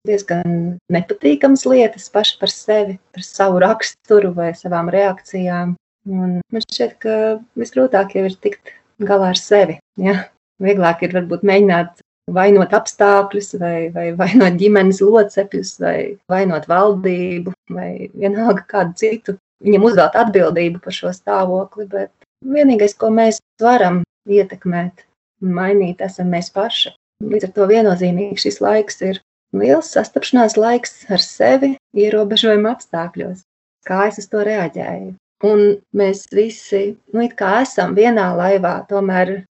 diezgan 0.08 0.78
nepatīkamas 0.94 1.66
lietas 1.70 2.08
paši 2.14 2.38
par 2.42 2.52
sevi, 2.54 2.98
par 3.14 3.26
savu 3.26 3.60
raksturu 3.62 4.32
vai 4.38 4.52
savām 4.58 4.90
reakcijām. 4.94 5.76
Un 6.10 6.40
man 6.42 6.64
šķiet, 6.66 6.96
ka 7.04 7.18
visgrūtāk 7.60 8.16
jau 8.18 8.24
ir 8.30 8.38
tikt 8.42 8.74
galā 9.02 9.34
ar 9.34 9.40
sevi. 9.40 9.78
Ja? 10.02 10.16
Vieglāk 10.62 11.04
ir 11.06 11.14
varbūt 11.18 11.46
mēģināt 11.46 12.02
vainot 12.30 12.74
apstākļus, 12.78 13.56
vai, 13.62 13.76
vai 13.96 14.10
vainot 14.22 14.60
ģimenes 14.62 15.02
locekļus, 15.04 15.78
vai 15.84 15.98
vainot 16.32 16.68
valdību, 16.72 17.54
vai 17.74 18.10
vienalga 18.14 18.66
kādu 18.68 18.98
citu. 19.04 19.38
Viņam 19.62 19.84
uzvelt 19.86 20.16
atbildību 20.18 20.82
par 20.82 20.96
šo 20.96 21.12
stāvokli, 21.14 21.86
bet 21.90 22.10
Vienīgais, 22.42 22.96
ko 22.98 23.12
mēs 23.14 23.38
varam 23.62 24.02
ietekmēt 24.26 25.04
un 25.46 25.52
mainīt, 25.54 26.00
esam 26.02 26.32
mēs 26.34 26.50
paši. 26.54 26.96
Līdz 27.22 27.48
ar 27.48 27.52
to 27.58 27.68
viennozīmīgi 27.70 28.42
šis 28.42 28.58
laiks 28.66 28.98
ir 29.06 29.20
liels 29.54 29.92
sastapšanās 29.94 30.58
laiks 30.58 31.04
ar 31.14 31.22
sevi 31.22 31.76
ierobežojuma 31.94 32.74
apstākļos. 32.74 33.44
Kā 33.86 34.08
es 34.10 34.18
uz 34.18 34.30
to 34.32 34.42
reaģēju? 34.48 35.14
Un 35.46 35.62
mēs 35.98 36.26
visi 36.34 36.82
nu, 37.14 37.28
esam 37.62 37.94
vienā 37.98 38.28
laivā, 38.38 38.74
tomēr 38.90 39.44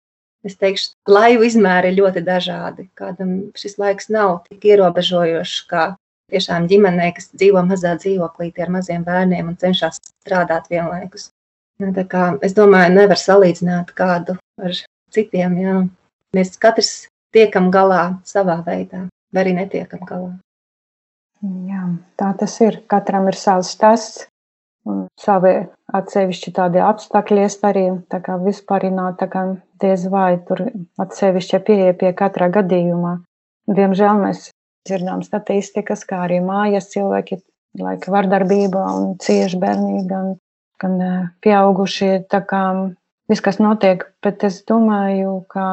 es 0.49 0.59
teikšu, 0.61 0.93
laivu 1.09 1.47
izmēri 1.49 1.93
ir 1.93 1.99
ļoti 2.01 2.25
dažādi. 2.27 2.89
Kādam 2.99 3.33
šis 3.59 3.79
laiks 3.81 4.11
nav 4.13 4.41
tik 4.49 4.67
ierobežojošs, 4.73 5.59
kā 5.71 5.89
tiešām 6.33 6.69
ģimenei, 6.71 7.13
kas 7.17 7.31
dzīvo 7.35 7.63
mazā 7.69 7.95
dzīvoklītī 8.01 8.65
ar 8.65 8.73
maziem 8.79 9.05
bērniem 9.07 9.53
un 9.53 9.59
cenšas 9.61 10.01
strādāt 10.25 10.69
vienlaikus. 10.73 11.31
Nu, 11.79 11.93
es 12.43 12.57
domāju, 12.57 12.95
nevar 12.97 13.21
salīdzināt 13.21 13.95
kādu 13.97 14.35
ar 14.59 14.75
citiem. 15.15 15.55
Jā. 15.63 15.77
Mēs 16.37 16.57
katrs 16.61 17.07
tiekam 17.33 17.71
galā 17.75 18.19
savā 18.27 18.59
veidā, 18.67 19.07
vai 19.33 19.45
arī 19.45 19.55
netiekam 19.61 20.03
galā. 20.09 20.33
Jā, 21.69 21.85
tā 22.19 22.33
tas 22.41 22.57
ir. 22.65 22.81
Katram 22.91 23.29
ir 23.31 23.39
savs 23.39 23.71
stāsts 23.77 24.27
savi 25.21 25.55
atsevišķi 25.99 26.53
tādi 26.57 26.83
apstākļi 26.85 27.45
iestarījumi. 27.47 28.03
Tā 28.13 28.21
kā 28.25 28.39
vispārināt, 28.43 29.19
tā 29.23 29.29
kā 29.33 29.45
diez 29.83 30.07
vai 30.13 30.39
tur 30.49 30.67
atsevišķi 31.01 31.63
pieeja 31.67 31.97
pie 31.99 32.13
katrā 32.17 32.51
gadījumā. 32.59 33.19
Diemžēl 33.69 34.21
mēs 34.25 34.51
dzirdām 34.89 35.23
statistikas, 35.27 36.05
kā 36.09 36.25
arī 36.27 36.41
mājas 36.45 36.91
cilvēki 36.95 37.43
laika 37.79 38.13
vardarbība 38.13 38.85
un 38.97 39.17
cieši 39.23 39.61
bērnīgi. 39.61 40.21
Un 40.23 40.37
gan 40.79 40.99
pieaugušie. 41.43 42.25
Tā 42.31 42.41
kā 42.47 42.63
viss, 43.31 43.45
kas 43.45 43.61
notiek, 43.63 44.07
bet 44.25 44.45
es 44.47 44.63
domāju, 44.69 45.43
ka 45.51 45.67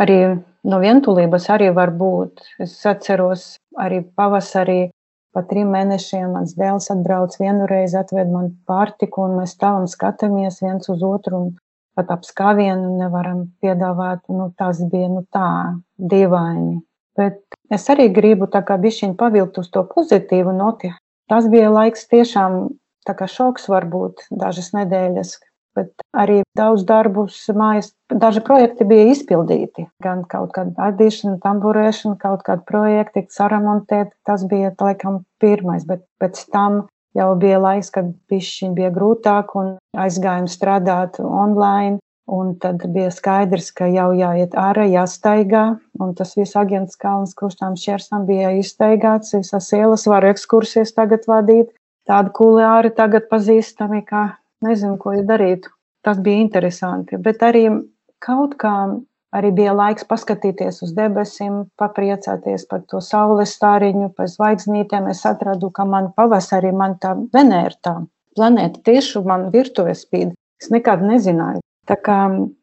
arī 0.00 0.20
no 0.64 0.80
vientulības 0.82 1.48
arī 1.54 1.70
var 1.76 1.92
būt. 1.96 2.44
Es 2.62 2.78
atceros 2.86 3.56
arī 3.78 4.02
pavasarī. 4.04 4.90
Pa 5.34 5.44
trim 5.46 5.70
mēnešiem 5.74 6.32
mans 6.34 6.56
dēls 6.58 6.90
atbrauc 6.90 7.36
vienu 7.38 7.68
reizi, 7.70 7.98
atved 8.00 8.32
man 8.32 8.50
pārtiku, 8.66 9.28
un 9.28 9.36
mēs 9.38 9.54
tālam 9.60 9.86
skatāmies 9.90 10.58
viens 10.64 10.90
uz 10.90 11.04
otru, 11.06 11.38
un 11.38 11.52
pat 11.94 12.10
ap 12.10 12.26
skāvienu 12.26 12.96
nevaram 12.98 13.44
piedāvāt. 13.62 14.24
Nu, 14.28 14.50
tas 14.58 14.82
bija 14.90 15.10
nu, 15.12 15.22
tā 15.30 15.76
dīvaini. 15.98 16.80
Bet 17.18 17.40
es 17.70 17.86
arī 17.92 18.08
gribu 18.14 18.50
tā 18.50 18.64
kā 18.66 18.78
bišķiņ 18.80 19.14
pavilkt 19.20 19.62
uz 19.62 19.70
to 19.70 19.84
pozitīvu 19.94 20.54
noti. 20.56 20.90
Tas 21.30 21.46
bija 21.50 21.70
laiks 21.70 22.08
tiešām 22.10 22.62
Tā 23.08 23.14
kā 23.16 23.26
šoks 23.30 23.68
var 23.72 23.86
būt 23.88 24.26
dažas 24.42 24.74
nedēļas, 24.76 25.38
bet 25.76 26.04
arī 26.16 26.40
daudz 26.58 26.84
darbus 26.88 27.38
mājas, 27.56 27.92
daži 28.10 28.42
projekti 28.46 28.86
bija 28.88 29.10
izpildīti. 29.14 29.86
Gan 30.04 30.24
kaut 30.30 30.52
kāda 30.56 30.90
adīšana, 30.90 31.38
tamburēšana, 31.44 32.18
kaut 32.20 32.44
kādi 32.46 32.66
projekti, 32.68 33.26
saramontēt, 33.30 34.14
tas 34.26 34.46
bija 34.50 34.72
laikam 34.80 35.22
pirmais, 35.42 35.86
bet 35.88 36.04
pēc 36.22 36.42
tam 36.52 36.84
jau 37.16 37.32
bija 37.40 37.58
laiks, 37.62 37.90
kad 37.94 38.12
pišķiņ 38.30 38.76
bija 38.78 38.92
grūtāk 38.94 39.56
un 39.58 39.74
aizgājām 39.98 40.48
strādāt 40.50 41.20
online. 41.22 41.98
Un 42.30 42.52
tad 42.62 42.84
bija 42.94 43.08
skaidrs, 43.10 43.72
ka 43.74 43.88
jau 43.90 44.12
jāiet 44.14 44.52
ārā, 44.54 44.84
jāstaigā. 44.86 45.64
Un 45.98 46.12
tas 46.14 46.36
viss 46.38 46.54
agents 46.54 46.94
Kalns 47.00 47.34
krustām 47.34 47.74
šķērsām 47.74 48.22
bija 48.28 48.52
izstaigāts. 48.54 49.34
Visas 49.34 49.72
ielas 49.74 50.06
var 50.06 50.28
ekskursijas 50.28 50.94
tagad 50.94 51.26
vadīt 51.26 51.72
tādi 52.06 52.30
kuliāri 52.36 52.92
tagad 52.94 53.26
pazīstami, 53.32 54.04
kā 54.06 54.22
nezinu, 54.66 54.96
ko 55.00 55.14
darīt. 55.26 55.68
Tas 56.04 56.16
bija 56.24 56.40
interesanti, 56.40 57.18
bet 57.20 57.42
arī 57.44 57.66
kaut 58.24 58.54
kā 58.60 58.74
arī 59.36 59.50
bija 59.56 59.74
laiks 59.76 60.06
paskatīties 60.08 60.80
uz 60.86 60.94
debesīm, 60.96 61.66
papriecāties 61.80 62.64
par 62.70 62.86
to 62.88 63.02
saules 63.04 63.52
stāriņu, 63.58 64.08
par 64.16 64.30
zvaigznītēm. 64.32 65.10
Es 65.12 65.26
atradu, 65.28 65.70
ka 65.74 65.84
man 65.84 66.10
pavasarī 66.16 66.72
man 66.76 66.96
tā 67.02 67.14
Venēra 67.34 67.76
tā 67.84 67.96
planēta 68.38 68.82
tieši 68.86 69.22
man 69.26 69.50
virtuvē 69.54 69.94
spīd. 69.98 70.32
Es 70.60 70.70
nekad 70.72 71.04
nezināju. 71.04 71.62
Tā 71.88 71.96
kā 71.98 72.18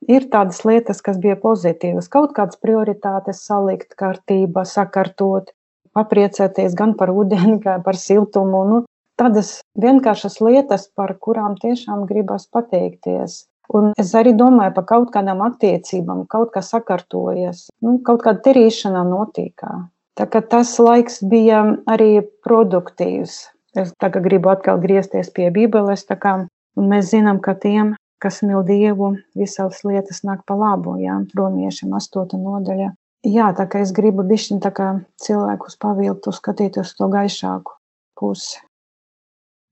ir 0.08 0.28
tādas 0.32 0.62
lietas, 0.64 1.02
kas 1.04 1.18
bija 1.20 1.36
pozitīvas, 1.42 2.08
kaut 2.12 2.36
kādas 2.38 2.60
prioritātes 2.64 3.42
salikt 3.44 3.96
kārtībā, 4.00 4.64
sakārtot, 4.64 5.50
papriecāties 5.98 6.78
gan 6.78 6.94
par 7.00 7.12
ūdeni, 7.12 7.58
gan 7.66 7.84
par 7.84 8.00
siltumu. 8.00 8.62
Nu, 8.70 8.78
tādas 9.20 9.60
vienkāršas 9.82 10.40
lietas, 10.44 10.88
par 10.96 11.16
kurām 11.22 11.58
tiešām 11.62 12.06
gribas 12.10 12.48
pateikties. 12.54 13.46
Un 13.76 13.92
es 14.00 14.14
arī 14.16 14.32
domāju 14.38 14.78
par 14.78 14.86
kaut 14.88 15.12
kādām 15.12 15.42
attiecībām, 15.44 16.24
kaut 16.32 16.54
kas 16.54 16.72
sakārtojas, 16.72 17.66
nu, 17.84 17.98
kaut 18.00 18.24
kāda 18.24 18.46
tirīšana 18.46 19.04
notīkā. 19.10 19.72
Tā 20.18 20.26
kā 20.32 20.42
tas 20.42 20.72
laiks 20.80 21.20
bija 21.22 21.64
arī 21.86 22.24
produktīvs. 22.46 23.36
Es 23.78 23.92
tagad 24.02 24.24
gribu 24.26 24.50
atkal 24.50 24.80
griezties 24.82 25.30
pie 25.36 25.52
Bībeles, 25.54 26.08
kā, 26.24 26.34
mēs 26.80 27.12
zinām, 27.12 27.42
ka 27.44 27.54
tiem, 27.60 27.92
kas 28.24 28.40
mīl 28.42 28.64
Dievu, 28.66 29.12
visas 29.38 29.84
lietas 29.86 30.24
nāk 30.26 30.42
pa 30.48 30.58
labu, 30.58 30.96
jā, 31.04 31.20
romiešiem 31.38 31.94
astota 32.00 32.40
nodaļa. 32.40 32.94
Jā, 33.28 33.52
tā 33.58 33.68
kā 33.70 33.84
es 33.84 33.92
gribu 33.94 34.24
bišķiņ 34.26 34.64
tā 34.64 34.72
kā 34.74 34.88
cilvēkus 35.22 35.78
paviltu, 35.84 36.34
skatīt 36.34 36.80
uz 36.82 36.96
to 36.98 37.12
gaišāku 37.12 37.76
pusi. 38.18 38.64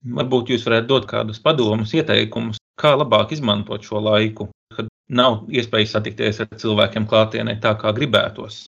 Varbūt 0.05 0.51
jūs 0.53 0.65
varētu 0.67 0.89
dot 0.91 1.07
kādus 1.09 1.41
padomus, 1.41 1.93
ieteikumus, 1.97 2.59
kā 2.77 2.93
labāk 2.93 3.33
izmantot 3.33 3.85
šo 3.85 4.03
laiku, 4.05 4.49
kad 4.75 4.89
nav 5.09 5.45
iespējas 5.49 5.95
satikties 5.95 6.43
ar 6.43 6.51
cilvēkiem 6.61 7.07
klātienē 7.09 7.57
tā, 7.63 7.73
kā 7.81 7.93
gribētos. 7.95 8.65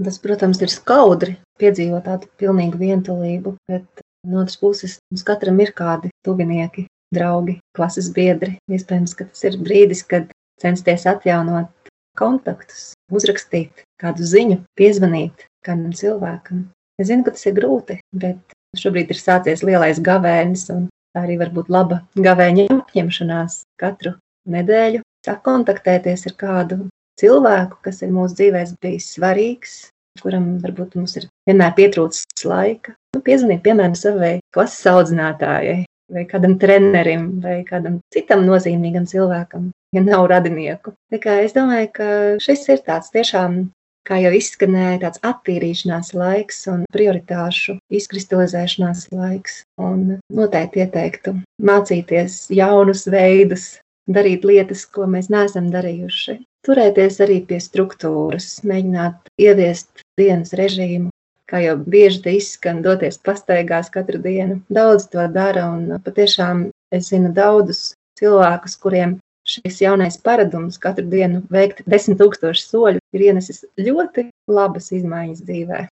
Tas, 0.00 0.16
protams, 0.18 0.58
ir 0.64 0.72
skaudri 0.72 1.36
piedzīvot 1.60 2.08
tādu 2.08 2.30
pilnīgu 2.40 2.80
vientulību, 2.80 3.54
bet 3.70 4.02
no 4.26 4.40
otras 4.40 4.56
puses 4.58 4.96
mums 5.10 5.22
katram 5.26 5.60
ir 5.62 5.74
kādi 5.76 6.10
tuvinieki, 6.26 6.88
draugi, 7.14 7.58
klases 7.76 8.08
biedri. 8.16 8.56
Iespējams, 8.72 9.14
ka 9.18 9.28
tas 9.28 9.44
ir 9.46 9.60
brīdis, 9.60 10.02
kad 10.08 10.32
censties 10.62 11.06
atjaunot 11.10 11.92
kontaktus, 12.18 12.92
uzrakstīt 13.12 13.84
kādu 14.00 14.26
ziņu, 14.26 14.62
piezvanīt 14.78 15.46
kādam 15.66 15.94
cilvēkam. 15.94 16.68
Es 16.98 17.10
zinu, 17.10 17.26
ka 17.26 17.34
tas 17.34 17.46
ir 17.50 17.56
grūti, 17.56 17.98
bet 18.14 18.53
šobrīd 18.80 19.12
ir 19.12 19.20
sācies 19.20 19.64
lielais 19.66 20.00
gavēnis, 20.04 20.68
un 20.74 20.88
tā 21.14 21.24
arī 21.24 21.38
var 21.40 21.52
būt 21.54 21.70
laba 21.72 22.02
gavēņa 22.18 22.68
apņemšanās 22.74 23.62
katru 23.80 24.16
nedēļu 24.50 25.02
sakontaktēties 25.24 26.26
ar 26.28 26.36
kādu 26.40 26.78
cilvēku, 27.20 27.80
kas 27.84 28.02
ir 28.04 28.12
mūsu 28.14 28.38
dzīvēs 28.40 28.76
bijis 28.82 29.10
svarīgs, 29.16 29.74
kuram 30.22 30.58
varbūt 30.62 30.98
mums 30.98 31.16
ir 31.18 31.28
vienmēr 31.48 31.74
pietrūcis 31.78 32.46
laika. 32.46 32.94
Nu, 33.14 33.22
piezvanīt, 33.24 33.62
piemēram, 33.64 33.94
savai 33.98 34.34
klases 34.54 34.86
audzinātājai, 34.90 35.84
vai 36.14 36.24
kādam 36.30 36.58
trenerim, 36.60 37.28
vai 37.42 37.62
kādam 37.66 38.00
citam 38.14 38.44
nozīmīgam 38.46 39.06
cilvēkam, 39.10 39.70
ja 39.94 40.02
nav 40.04 40.26
radinieku. 40.30 40.94
Tā 41.12 41.20
kā 41.22 41.38
es 41.44 41.54
domāju, 41.56 41.90
ka 41.94 42.08
šis 42.42 42.66
ir 42.74 42.84
tāds 42.86 43.14
tiešām, 43.14 43.62
kā 44.08 44.20
jau 44.22 44.32
izskanēja, 44.36 45.02
tāds 45.04 45.22
attīrīšanās 45.24 46.14
laiks 46.16 46.64
un 46.72 46.86
prioritāšu 46.94 47.78
izkristalizēšanās 48.00 49.06
laiks. 49.14 49.62
Un 49.80 50.18
noteikti 50.32 50.84
ieteiktu 50.84 51.38
mācīties 51.64 52.44
jaunus 52.54 53.06
veidus, 53.10 53.70
darīt 54.10 54.44
lietas, 54.44 54.84
ko 54.86 55.08
mēs 55.10 55.30
neesam 55.32 55.72
darījuši 55.72 56.40
turēties 56.64 57.20
arī 57.24 57.40
pie 57.48 57.58
struktūras, 57.62 58.62
mēģināt 58.66 59.28
ieviest 59.40 60.04
dienas 60.20 60.54
režīmu. 60.56 61.10
Kā 61.50 61.60
jau 61.60 61.76
bieži 61.76 62.22
te 62.24 62.32
izskan, 62.38 62.80
doties 62.84 63.20
pastaigās 63.20 63.90
katru 63.92 64.20
dienu. 64.24 64.62
Daudz 64.72 65.10
to 65.12 65.26
dara, 65.32 65.66
un 65.76 66.00
patiešām 66.04 66.68
es 66.94 67.10
zinu 67.12 67.34
daudzus 67.36 67.92
cilvēkus, 68.18 68.78
kuriem 68.80 69.18
šis 69.44 69.80
jaunais 69.84 70.16
paradums 70.24 70.78
katru 70.80 71.04
dienu 71.12 71.42
veikt 71.52 71.82
desmit 71.90 72.18
tūkstošu 72.20 72.64
soļu 72.64 73.02
ir 73.16 73.26
ienesis 73.28 73.64
ļoti 73.78 74.28
labas 74.50 74.90
izmaiņas 74.96 75.44
dzīvē. 75.44 75.84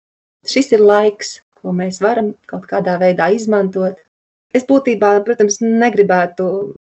Šis 0.49 0.73
ir 0.75 0.83
laiks, 0.83 1.37
ko 1.61 1.73
mēs 1.75 2.01
varam 2.03 2.33
kaut 2.49 2.65
kādā 2.69 2.97
veidā 3.01 3.29
izmantot. 3.35 4.01
Es 4.53 4.65
būtībā, 4.69 5.15
protams, 5.25 5.61
negribētu 5.63 6.47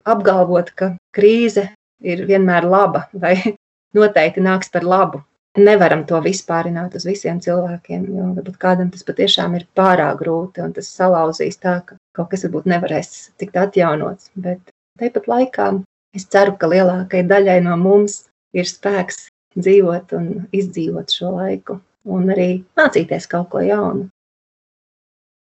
apgalvot, 0.08 0.74
ka 0.78 0.92
krīze 1.16 1.68
ir 2.04 2.26
vienmēr 2.28 2.66
laba 2.68 3.06
vai 3.12 3.34
noteikti 3.98 4.44
nāks 4.44 4.70
par 4.74 4.86
labu. 4.86 5.22
Nevaram 5.58 6.04
to 6.06 6.18
vispārināt 6.22 6.94
uz 6.94 7.06
visiem 7.08 7.40
cilvēkiem, 7.42 8.02
jo 8.14 8.26
varbūt 8.36 8.58
kādam 8.62 8.90
tas 8.94 9.02
patiešām 9.06 9.56
ir 9.58 9.64
pārāk 9.78 10.20
grūti 10.20 10.62
un 10.62 10.74
tas 10.76 10.90
salauzīs 10.94 11.58
tā, 11.58 11.80
ka 11.86 11.96
kaut 12.14 12.28
kas 12.30 12.44
varbūt 12.46 12.68
nevarēs 12.70 13.08
tikt 13.40 13.56
atjaunots. 13.58 14.28
Bet 14.38 14.60
tāpat 15.00 15.26
laikā 15.32 15.70
es 16.16 16.28
ceru, 16.32 16.56
ka 16.60 16.70
lielākajai 16.70 17.26
daļai 17.32 17.58
no 17.66 17.76
mums 17.80 18.20
ir 18.56 18.68
spēks 18.68 19.26
dzīvot 19.58 20.14
un 20.18 20.30
izdzīvot 20.54 21.12
šo 21.12 21.34
laiku 21.34 21.80
un 22.08 22.30
arī 22.32 22.50
mācīties 22.78 23.28
kaut 23.30 23.50
ko 23.52 23.64
jaunu. 23.64 24.08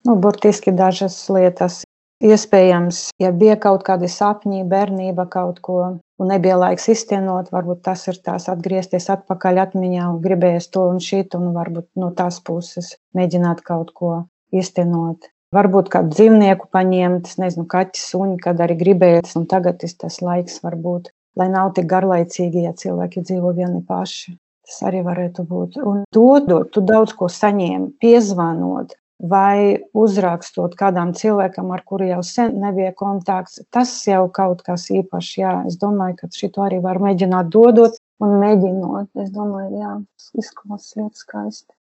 Nu, 0.07 0.15
burtiski 0.23 0.71
dažas 0.71 1.19
lietas 1.33 1.81
Iespējams, 2.17 3.11
ja 3.21 3.29
bija 3.29 3.53
kaut 3.61 3.83
kādi 3.85 4.07
sapņi, 4.09 4.63
bērnība 4.65 5.27
kaut 5.29 5.59
ko, 5.61 5.81
un 6.17 6.31
nebija 6.31 6.55
laiks 6.57 6.87
iztenot, 6.89 7.51
varbūt 7.53 7.83
tas 7.85 8.07
ir 8.09 8.17
tās 8.25 8.47
atgriezties 8.49 9.05
atpakaļ 9.13 9.61
atmiņā 9.67 10.07
un 10.09 10.17
gribējies 10.23 10.71
to 10.73 10.87
un 10.89 10.97
šit, 10.97 11.37
un 11.37 11.51
varbūt 11.53 11.91
no 12.01 12.09
tās 12.17 12.39
puses 12.41 12.95
mēģināt 13.13 13.61
kaut 13.67 13.93
ko 13.93 14.13
iztenot. 14.49 15.29
Varbūt 15.55 15.87
kādu 15.93 16.11
dzīvnieku 16.11 16.67
paņemt, 16.75 17.29
nezinu, 17.39 17.63
kaķi, 17.71 18.01
suņi, 18.03 18.35
kad 18.43 18.59
arī 18.63 18.75
gribējies, 18.81 19.37
un 19.39 19.45
tagad 19.47 19.85
ir 19.87 19.93
tas 20.01 20.19
laiks 20.19 20.59
varbūt, 20.63 21.13
lai 21.39 21.47
nav 21.53 21.71
tik 21.77 21.87
garlaicīgi, 21.87 22.65
ja 22.65 22.73
cilvēki 22.75 23.23
dzīvo 23.23 23.53
vieni 23.55 23.79
paši. 23.87 24.35
Tas 24.67 24.81
arī 24.89 24.99
varētu 25.05 25.45
būt. 25.47 25.77
Un 25.79 26.01
dodot, 26.11 26.67
tu 26.75 26.83
daudz 26.83 27.13
ko 27.15 27.29
saņēmi, 27.31 27.93
piezvanot, 28.03 28.97
vai 29.23 29.79
uzrakstot 29.95 30.75
kādam 30.75 31.13
cilvēkam, 31.15 31.71
ar 31.71 31.85
kuru 31.87 32.09
jau 32.11 32.19
sen 32.27 32.59
nebija 32.61 32.91
kontakts. 32.99 33.61
Tas 33.71 33.95
jau 34.03 34.25
kaut 34.33 34.61
kas 34.67 34.89
īpašs. 34.91 35.31
Jā, 35.39 35.55
es 35.71 35.79
domāju, 35.79 36.19
ka 36.19 36.31
šito 36.35 36.67
arī 36.67 36.81
var 36.83 36.99
mēģināt 36.99 37.55
dodot 37.55 37.95
un 38.19 38.35
mēģinot. 38.43 39.09
Es 39.23 39.31
domāju, 39.31 39.79
jā, 39.79 39.95
tas 40.19 40.43
izklausās 40.43 40.99
ļoti 40.99 41.23
skaisti. 41.23 41.76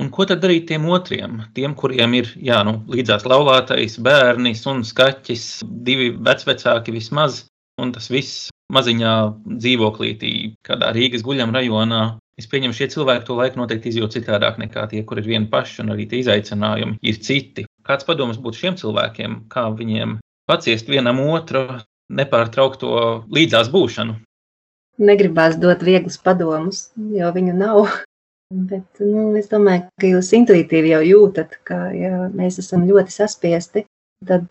Un 0.00 0.10
ko 0.12 0.26
tad 0.28 0.42
darīt 0.44 0.66
tiem 0.68 0.84
otriem? 0.92 1.40
Tiem, 1.56 1.72
kuriem 1.78 2.18
ir 2.18 2.28
jā, 2.36 2.58
nu, 2.68 2.82
līdzās 2.92 3.24
laulātais, 3.24 3.96
bērni, 4.04 4.52
suns, 4.58 4.92
kaķis, 4.96 5.46
divi 5.86 6.10
vecvecāki 6.12 6.92
vismaz, 6.92 7.46
un 7.80 7.94
tas 7.96 8.10
viss 8.12 8.50
maziņā 8.74 9.14
dzīvoklītī, 9.46 10.34
kādā 10.66 10.92
Rīgas 10.92 11.24
guļam 11.24 11.54
rajonā, 11.56 12.04
Es 12.36 12.44
pieņemu, 12.52 12.76
šie 12.76 12.90
cilvēki 12.92 13.24
to 13.24 13.34
laiku 13.38 13.56
noteikti 13.62 13.88
izjūt 13.88 14.18
citādāk 14.18 14.58
nekā 14.60 14.82
tie, 14.90 15.00
kur 15.08 15.16
ir 15.16 15.24
vieni 15.24 15.48
paši, 15.48 15.78
un 15.80 15.94
arī 15.94 16.04
tie 16.08 16.18
izaicinājumi 16.20 16.98
ir 17.00 17.20
citi. 17.24 17.64
Kāds 17.88 18.04
padoms 18.04 18.36
būtu 18.44 18.60
šiem 18.60 18.76
cilvēkiem, 18.76 19.38
kā 19.52 19.70
viņiem 19.78 20.18
paciest 20.50 20.90
vienam 20.92 21.22
otru 21.24 21.64
nepārtraukto 22.12 22.90
līdzās 23.32 23.72
būšanu? 23.72 24.18
Negribās 25.00 25.56
dot 25.60 25.80
vieglus 25.84 26.20
padomus, 26.20 26.90
jo 27.16 27.32
viņu 27.32 27.56
nav. 27.56 27.80
Bet 28.54 29.00
nu, 29.02 29.32
es 29.38 29.48
domāju, 29.50 29.88
ka 29.98 30.06
jūs 30.06 30.30
intuitīvi 30.38 30.92
jau 30.92 31.00
jūtat, 31.02 31.58
ka 31.66 31.88
ja 31.96 32.28
mēs 32.30 32.60
esam 32.62 32.84
ļoti 32.86 33.14
saspiesti. 33.14 33.82
Tad 34.26 34.46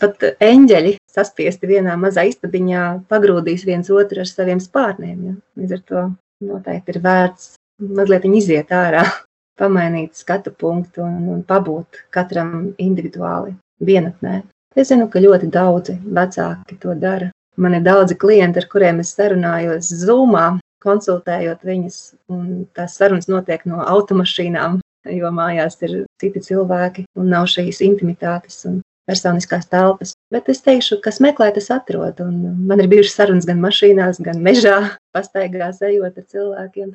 pat 0.00 0.22
eņģeļi 0.40 0.94
saspiesti 1.10 1.68
vienā 1.68 1.96
mazā 2.00 2.24
istabiņā 2.30 2.84
pagrūdīs 3.10 3.66
viens 3.68 3.90
otru 3.90 4.22
ar 4.22 4.30
saviem 4.30 4.62
spārniem. 4.62 5.18
Ja? 5.26 5.34
Līdz 5.60 5.76
ar 5.76 5.82
to 5.90 6.04
noteikti 6.46 6.94
ir 6.94 7.00
vērts 7.04 7.50
mazliet 7.98 8.24
iziet 8.28 8.70
ārā, 8.76 9.02
pamainīt 9.60 10.16
skatu 10.16 10.54
punktu 10.56 11.04
un, 11.04 11.26
un 11.34 11.42
pabūt 11.44 12.04
katram 12.14 12.72
individuāli 12.78 13.56
vienatnē. 13.84 14.40
Es 14.78 14.88
zinu, 14.92 15.08
ka 15.10 15.20
ļoti 15.20 15.50
daudzi 15.50 15.98
vecāki 16.06 16.78
to 16.80 16.94
dara. 16.94 17.32
Man 17.60 17.74
ir 17.74 17.82
daudzi 17.84 18.14
klienti, 18.16 18.62
ar 18.62 18.68
kuriem 18.70 19.02
es 19.02 19.10
sarunājos 19.16 19.90
Zoomā, 20.04 20.60
konsultējot 20.84 21.64
viņus, 21.66 21.98
un 22.32 22.64
tās 22.76 22.96
sarunas 22.98 23.28
notiek 23.30 23.66
no 23.68 23.82
automašīnām, 23.84 24.80
jo 25.10 25.32
mājās 25.34 25.80
ir 25.86 26.04
citi 26.20 26.42
cilvēki 26.44 27.06
un 27.18 27.30
nav 27.32 27.48
šīs 27.52 27.80
intimitātes 27.84 28.64
un 28.68 28.80
personiskās 29.10 29.68
telpas. 29.70 30.14
Bet 30.32 30.48
es 30.52 30.62
teikšu, 30.64 31.00
kas 31.04 31.20
meklē, 31.24 31.50
tas 31.54 31.70
atrod. 31.74 32.20
Un 32.22 32.66
man 32.68 32.82
ir 32.82 32.90
bijušas 32.90 33.16
sarunas 33.18 33.48
gan 33.48 33.62
mašīnās, 33.62 34.20
gan 34.26 34.42
mežā, 34.44 34.78
pastaigās 35.16 35.82
ejot 35.86 36.20
ar 36.20 36.28
cilvēkiem. 36.34 36.92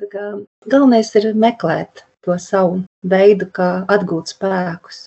Galvenais 0.70 1.12
ir 1.20 1.32
meklēt 1.34 2.06
to 2.26 2.38
savu 2.42 2.82
veidu, 3.06 3.50
kā 3.52 3.70
atgūt 3.92 4.32
spēkus. 4.34 5.06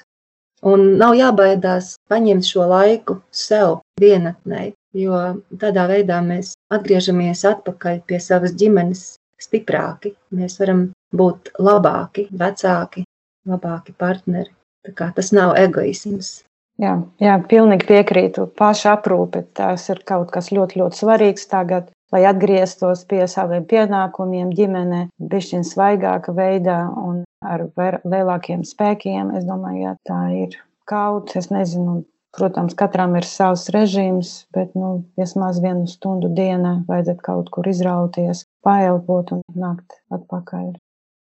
Un 0.69 0.97
nav 0.99 1.15
jābaidās 1.15 1.93
paņemt 2.11 2.47
šo 2.47 2.65
laiku 2.67 3.21
sev 3.31 3.79
vienatnē, 4.01 4.73
jo 4.97 5.19
tādā 5.61 5.85
veidā 5.89 6.19
mēs 6.25 6.53
atgriežamies 6.73 7.45
atpakaļ 7.47 8.01
pie 8.09 8.19
savas 8.23 8.55
ģimenes 8.59 9.03
stiprāki. 9.41 10.13
Mēs 10.35 10.59
varam 10.61 10.89
būt 11.15 11.53
labāki, 11.59 12.27
vecāki, 12.31 13.05
labāki 13.49 13.95
partneri. 13.97 14.51
Tā 14.85 14.95
kā 14.95 15.09
tas 15.15 15.33
nav 15.35 15.55
egoisms. 15.59 16.39
Jā, 16.79 16.93
jā, 17.19 17.33
pilnīgi 17.51 17.87
piekrītu. 17.89 18.45
Paša 18.55 18.93
aprūpe 18.95 19.43
tas 19.57 19.89
ir 19.91 19.99
kaut 20.07 20.29
kas 20.31 20.47
ļoti, 20.55 20.79
ļoti 20.79 21.01
svarīgs 21.01 21.49
tagad, 21.51 21.89
lai 22.13 22.23
atgrieztos 22.29 23.03
pie 23.09 23.25
saviem 23.27 23.65
pienākumiem, 23.67 24.53
ģimene, 24.55 25.01
bišķiņ 25.19 25.65
svaigāka 25.67 26.33
veidā 26.37 26.79
un 27.03 27.25
ar 27.43 27.67
lielākiem 27.75 28.63
spēkiem. 28.63 29.35
Es 29.35 29.43
domāju, 29.49 29.89
ja 29.89 29.93
tā 30.07 30.21
ir 30.45 30.55
kaut, 30.89 31.35
es 31.35 31.51
nezinu, 31.51 31.99
protams, 32.35 32.75
katram 32.77 33.15
ir 33.19 33.25
savs 33.27 33.67
režīms, 33.73 34.33
bet, 34.55 34.75
nu, 34.77 35.05
vismaz 35.19 35.59
vienu 35.63 35.87
stundu 35.89 36.31
dienā 36.35 36.79
vajadzētu 36.89 37.25
kaut 37.25 37.49
kur 37.53 37.69
izrauties, 37.69 38.45
paelpot 38.65 39.33
un 39.35 39.43
nākt 39.55 39.99
atpakaļ. 40.13 40.71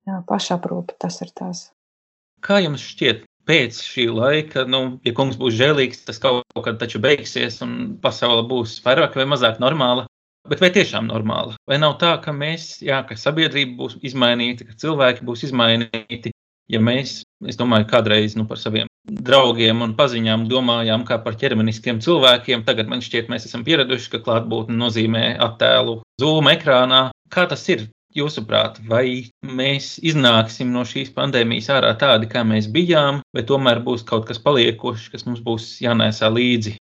Jā, 0.06 0.20
pašaprūpe 0.30 0.98
tas 1.02 1.22
ir 1.26 1.32
tās. 1.38 1.70
Kā 2.46 2.60
jums 2.62 2.84
šķiet, 2.86 3.24
pēc 3.50 3.80
šī 3.86 4.08
laika, 4.14 4.66
nu, 4.70 5.00
ja 5.06 5.14
kungs 5.18 5.38
būs 5.42 5.56
žēlīgs, 5.58 6.04
tas 6.06 6.22
kaut 6.22 6.46
kad 6.66 6.78
taču 6.82 7.02
beigsies 7.02 7.62
un 7.66 7.96
pasaule 8.02 8.46
būs 8.50 8.80
vairāk 8.86 9.18
vai 9.18 9.26
mazāk 9.30 9.62
normāla. 9.64 10.06
Bet 10.46 10.62
vai 10.62 10.70
tiešām 10.70 11.08
normāla? 11.10 11.56
Vai 11.66 11.80
nav 11.82 11.96
tā, 12.02 12.12
ka 12.22 12.30
mēs, 12.34 12.76
jā, 12.86 13.00
ka 13.10 13.18
sabiedrība 13.18 13.80
būs 13.80 13.96
izmainīta, 14.06 14.68
ka 14.68 14.78
cilvēki 14.78 15.26
būs 15.26 15.48
izmainīti, 15.48 16.36
ja 16.70 16.82
mēs, 16.82 17.24
es 17.50 17.58
domāju, 17.58 17.88
kādreiz 17.90 18.38
nu, 18.38 18.46
par 18.50 18.62
saviem 18.62 18.90
draugiem 19.06 19.82
un 19.86 19.94
paziņām 19.98 20.48
domājām 20.50 21.06
kā 21.08 21.18
par 21.24 21.38
ķermeniskiem 21.40 22.02
cilvēkiem. 22.04 22.64
Tagad 22.68 22.90
man 22.92 23.04
šķiet, 23.06 23.30
mēs 23.32 23.48
esam 23.50 23.66
pieraduši, 23.68 24.12
ka 24.14 24.24
klātbūtne 24.26 24.78
nozīmē 24.80 25.26
attēlu 25.46 26.00
Zoom 26.22 26.50
ekrānā. 26.52 27.10
Kā 27.34 27.48
tas 27.50 27.68
ir? 27.70 27.88
Jūsuprāt, 28.16 28.78
vai 28.88 29.28
mēs 29.44 29.98
iznāksim 30.00 30.70
no 30.72 30.86
šīs 30.88 31.10
pandēmijas 31.18 31.68
ārā 31.76 31.90
tādi, 32.00 32.30
kā 32.32 32.46
mēs 32.48 32.70
bijām, 32.72 33.20
vai 33.36 33.44
tomēr 33.44 33.82
būs 33.84 34.06
kaut 34.08 34.24
kas 34.30 34.40
paliekošs, 34.40 35.10
kas 35.12 35.28
mums 35.28 35.42
būs 35.44 35.66
jānēsā 35.84 36.30
līdzi? 36.32 36.78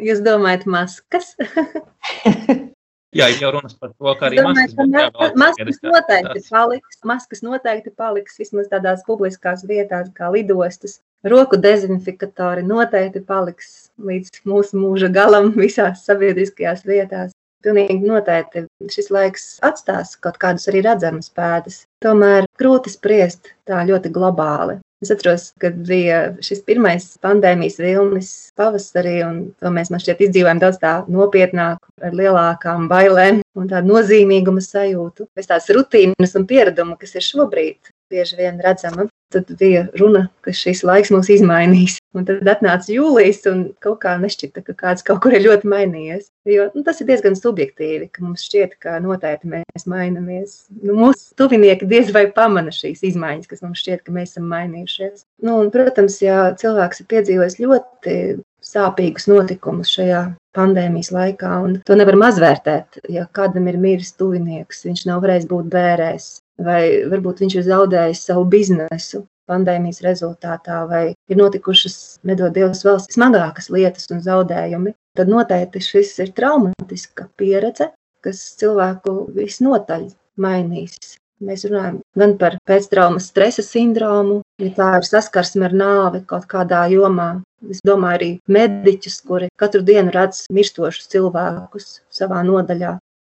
Jūs 0.00 0.24
domājat, 0.24 0.64
maskas? 0.64 1.34
Jā, 3.16 3.30
jau 3.40 3.50
runas 3.54 3.72
par 3.72 3.92
to, 3.96 4.12
ka 4.20 4.26
arī 4.28 4.36
domāju, 4.40 4.68
maskas, 4.68 4.74
ka 4.76 4.84
ma- 4.92 5.28
maskas 5.42 5.78
noteikti 5.80 6.42
paliks. 6.52 6.98
Maskas 7.08 7.40
noteikti 7.44 7.92
paliks 7.96 8.40
vismaz 8.40 8.68
tādās 8.68 9.04
publiskās 9.06 9.64
vietās, 9.68 10.10
kā 10.16 10.28
lidostas. 10.34 10.98
Roku 11.26 11.56
dezinfikatori 11.58 12.62
noteikti 12.62 13.24
paliks 13.26 13.88
līdz 13.98 14.44
mūsu 14.46 14.78
mūža 14.78 15.08
galam 15.10 15.50
visās 15.56 16.04
sabiedriskajās 16.06 16.84
vietās. 16.86 17.32
Pilnīgi 17.66 18.06
noteikti 18.06 18.68
šis 18.94 19.10
laiks 19.10 19.46
atstās 19.66 20.14
kaut 20.22 20.38
kādus 20.38 20.68
arī 20.70 20.84
redzamas 20.86 21.32
pēdas. 21.34 21.80
Tomēr 22.06 22.46
grūti 22.62 22.94
spriest 22.94 23.50
tā 23.66 23.82
ļoti 23.88 24.14
globāli. 24.14 24.78
Es 25.02 25.10
atceros, 25.10 25.48
kad 25.58 25.74
bija 25.90 26.22
šis 26.42 26.62
pirmais 26.66 27.10
pandēmijas 27.22 27.80
vilnis 27.82 28.30
pavasarī, 28.58 29.18
un 29.26 29.36
to 29.58 29.74
mēs 29.74 29.90
man 29.90 30.02
šķiet 30.02 30.22
izdzīvojam 30.28 30.62
daudz 30.62 30.78
tā 30.82 30.94
nopietnāk, 31.10 31.82
ar 31.98 32.14
lielākām 32.14 32.86
bailēm 32.90 33.42
un 33.58 33.70
tādu 33.70 33.90
nozīmīguma 33.90 34.62
sajūtu. 34.62 35.26
Pēc 35.34 35.50
tās 35.50 35.70
rutīnas 35.74 36.38
un 36.38 36.46
piereduma, 36.46 36.98
kas 36.98 37.18
ir 37.18 37.26
šobrīd 37.26 37.90
bieži 38.12 38.36
vien 38.38 38.60
redzama, 38.64 39.06
tad 39.32 39.50
bija 39.60 39.86
runa, 40.00 40.26
ka 40.44 40.52
šis 40.56 40.82
laiks 40.86 41.10
mūs 41.12 41.28
izmainīs. 41.32 41.98
Un 42.16 42.24
tad 42.28 42.48
atnāca 42.48 42.88
jūlijas, 42.90 43.42
un 43.50 43.60
kaut 43.84 44.00
kā 44.02 44.14
nešķita, 44.20 44.62
ka 44.64 44.74
kāds 44.78 45.04
kaut 45.06 45.20
kur 45.24 45.36
ir 45.36 45.44
ļoti 45.44 45.68
mainījies. 45.68 46.30
Jo 46.48 46.68
nu, 46.72 46.82
tas 46.86 47.02
ir 47.02 47.10
diezgan 47.10 47.36
subjektīvi, 47.36 48.08
ka 48.14 48.24
mums 48.24 48.46
šķiet, 48.48 48.78
ka 48.82 48.96
noteikti 49.04 49.52
mēs 49.52 49.86
mainamies. 49.90 50.56
Nu, 50.80 50.96
mūsu 50.96 51.36
tuvinieki 51.38 51.88
diez 51.90 52.12
vai 52.16 52.26
pamana 52.32 52.72
šīs 52.74 53.04
izmaiņas, 53.10 53.50
kas 53.50 53.62
mums 53.66 53.84
šķiet, 53.84 54.06
ka 54.06 54.16
mēs 54.16 54.32
esam 54.32 54.48
mainījušies. 54.54 55.26
Nu, 55.44 55.60
un, 55.60 55.72
protams, 55.74 56.18
ja 56.24 56.48
cilvēks 56.58 57.04
ir 57.04 57.10
piedzīvojis 57.12 57.60
ļoti 57.60 58.18
sāpīgus 58.64 59.28
notikumus 59.30 59.92
šajā 59.94 60.24
pandēmijas 60.56 61.12
laikā, 61.14 61.52
un 61.64 61.78
to 61.86 61.96
nevar 61.98 62.18
mazvērtēt. 62.18 63.02
Ja 63.12 63.28
kādam 63.36 63.68
ir 63.70 63.78
miris 63.80 64.14
tuvinieks, 64.18 64.84
viņš 64.88 65.06
nav 65.10 65.22
varējis 65.24 65.48
būt 65.52 65.70
bērēs, 65.72 66.30
vai 66.64 66.82
varbūt 67.10 67.42
viņš 67.44 67.58
ir 67.58 67.66
zaudējis 67.68 68.24
savu 68.30 68.46
biznesu 68.50 69.24
pandēmijas 69.48 70.02
rezultātā, 70.04 70.82
vai 70.90 71.04
ir 71.30 71.38
notikušas, 71.40 72.18
nedod 72.28 72.52
Dievs, 72.56 72.84
vēl 72.84 72.98
smagākas 73.04 73.70
lietas 73.72 74.10
un 74.12 74.20
zaudējumi, 74.24 74.92
tad 75.16 75.30
noteikti 75.32 75.82
šis 75.84 76.12
ir 76.24 76.34
traumatiska 76.36 77.30
pieredze, 77.40 77.92
kas 78.24 78.42
cilvēku 78.60 79.16
visnotaļ 79.36 80.10
mainīs. 80.42 81.16
Mēs 81.38 81.62
runājam 81.68 82.00
gan 82.18 82.32
par 82.38 82.56
pēctraumas 82.66 83.28
stresa 83.30 83.62
sindromu, 83.62 84.40
ja 84.58 84.72
tā 84.74 84.88
ir 84.98 85.06
saskarsme 85.06 85.68
ar 85.68 85.76
nāvi 85.80 86.24
kaut 86.26 86.48
kādā 86.50 86.82
jomā. 86.90 87.36
Es 87.70 87.78
domāju 87.86 88.18
arī 88.18 88.30
mediķus, 88.50 89.20
kuri 89.26 89.48
katru 89.58 89.84
dienu 89.86 90.12
redz 90.14 90.44
mirstošus 90.54 91.10
cilvēkus 91.14 91.86
savā 92.14 92.42
nodaļā. 92.46 92.96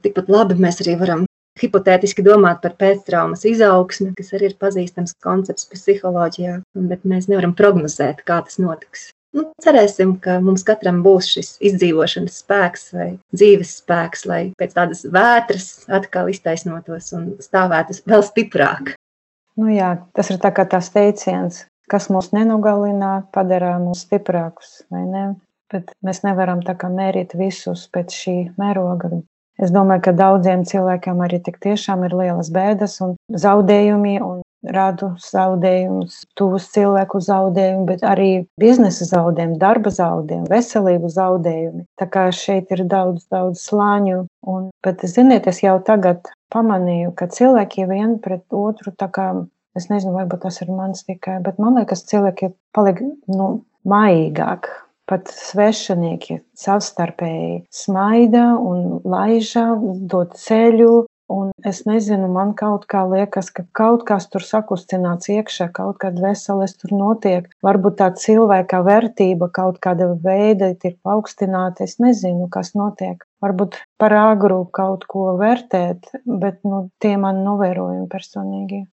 Tikpat 0.07 0.31
labi 0.31 0.59
mēs 0.63 0.79
arī 0.85 0.95
varam 0.99 1.27
hipotētiski 1.61 2.25
domāt 2.27 2.63
par 2.65 2.75
pēctraumas 2.81 3.45
izaugsmi, 3.49 4.15
kas 4.19 4.35
arī 4.37 4.51
ir 4.53 4.59
pazīstams 4.61 5.17
koncepts 5.25 5.69
psiholoģijā, 5.73 6.59
bet 6.91 7.07
mēs 7.09 7.31
nevaram 7.31 7.55
prognozēt, 7.59 8.25
kā 8.29 8.41
tas 8.47 8.61
notiks. 8.63 9.09
Nu, 9.37 9.45
cerēsim, 9.61 10.15
ka 10.25 10.39
mums 10.41 10.65
katram 10.65 11.03
būs 11.05 11.27
šis 11.35 11.51
izdzīvošanas 11.69 12.39
spēks 12.43 12.87
vai 12.97 13.09
dzīves 13.37 13.75
spēks, 13.83 14.25
lai 14.31 14.41
pēc 14.59 14.73
tādas 14.79 15.05
vētras 15.05 15.67
atkal 15.99 16.31
iztaisnotos 16.33 17.13
un 17.17 17.35
stāvētu 17.45 17.99
vēl 18.09 18.25
stiprāk. 18.25 18.95
Nu 19.61 19.69
jā, 19.75 19.93
tas 20.17 20.31
ir 20.33 20.41
tā 20.41 20.53
kā 20.55 20.65
tās 20.71 20.89
teiciens, 20.95 21.67
kas 21.93 22.09
mūs 22.15 22.31
nenogalina, 22.33 23.19
padara 23.35 23.75
mūs 23.83 24.07
stiprākus, 24.07 24.79
vai 24.93 25.05
ne? 25.05 25.27
Bet 25.69 25.91
mēs 26.01 26.23
nevaram 26.25 26.63
tā 26.65 26.73
kā 26.81 26.89
mērīt 26.89 27.35
visus 27.37 27.85
pēc 27.93 28.15
šī 28.15 28.37
mēroga. 28.61 29.19
Es 29.59 29.73
domāju, 29.75 30.05
ka 30.07 30.13
daudziem 30.15 30.63
cilvēkiem 30.69 31.25
arī 31.25 31.41
tik 31.43 31.59
tiešām 31.65 32.05
ir 32.07 32.15
lielas 32.15 32.53
bēdas 32.55 33.01
un 33.03 33.17
zaudējumi 33.35 34.21
un 34.23 34.43
radu 34.75 35.13
zaudējumus, 35.23 36.23
tuvus 36.39 36.69
cilvēku 36.75 37.21
zaudējumu, 37.23 37.85
bet 37.89 38.03
arī 38.07 38.31
biznesa 38.61 39.07
zaudējumu, 39.09 39.59
darba 39.61 39.93
zaudējumu, 39.95 40.49
veselību 40.51 41.11
zaudējumi. 41.15 41.85
Tā 41.99 42.09
kā 42.11 42.27
šeit 42.35 42.73
ir 42.75 42.85
daudz, 42.91 43.27
daudz 43.33 43.63
slāņu. 43.69 44.25
Un, 44.51 44.69
bet, 44.85 45.05
ziniet, 45.07 45.47
es 45.51 45.63
jau 45.63 45.77
tagad 45.87 46.31
pamanīju, 46.55 47.15
ka 47.19 47.31
cilvēki 47.33 47.87
vien 47.91 48.19
pret 48.25 48.45
otru 48.55 48.95
tā 48.99 49.11
kā, 49.15 49.31
es 49.79 49.89
nezinu, 49.93 50.17
varbūt 50.17 50.47
tas 50.47 50.63
ir 50.65 50.75
mans 50.75 51.07
tikai, 51.07 51.39
bet 51.45 51.63
man 51.63 51.79
liekas, 51.79 52.07
cilvēki 52.11 52.53
paliek, 52.75 53.03
nu, 53.31 53.51
maigāk, 53.89 54.71
pat 55.09 55.31
svešinieki 55.33 56.41
savstarpēji 56.59 57.63
smaida 57.73 58.51
un 58.61 58.99
laiža, 59.05 59.71
dod 60.11 60.37
ceļu. 60.39 61.07
Un 61.29 61.51
es 61.69 61.83
nezinu, 61.85 62.25
man 62.33 62.55
kaut 62.57 62.87
kā 62.89 63.03
liekas, 63.05 63.51
ka 63.53 63.67
kaut 63.77 64.07
kas 64.09 64.31
tur 64.33 64.41
sakustināts 64.41 65.29
iekšā, 65.29 65.67
kaut 65.77 65.99
kāda 66.01 66.31
veseles 66.31 66.73
tur 66.81 66.95
notiek. 66.97 67.51
Varbūt 67.67 67.99
tā 68.01 68.09
cilvēka 68.17 68.81
vērtība 68.87 69.51
kaut 69.53 69.77
kāda 69.85 70.09
veida 70.25 70.71
ir 70.73 70.97
paaugstināta. 71.05 71.85
Es 71.85 71.99
nezinu, 72.01 72.49
kas 72.49 72.73
notiek. 72.73 73.29
Varbūt 73.45 73.77
par 74.01 74.17
agru 74.17 74.63
kaut 74.73 75.05
ko 75.05 75.35
vērtēt, 75.37 76.09
bet 76.25 76.65
nu, 76.65 76.87
tie 77.05 77.19
man 77.21 77.45
novērojumi 77.45 78.09
personīgi. 78.09 78.87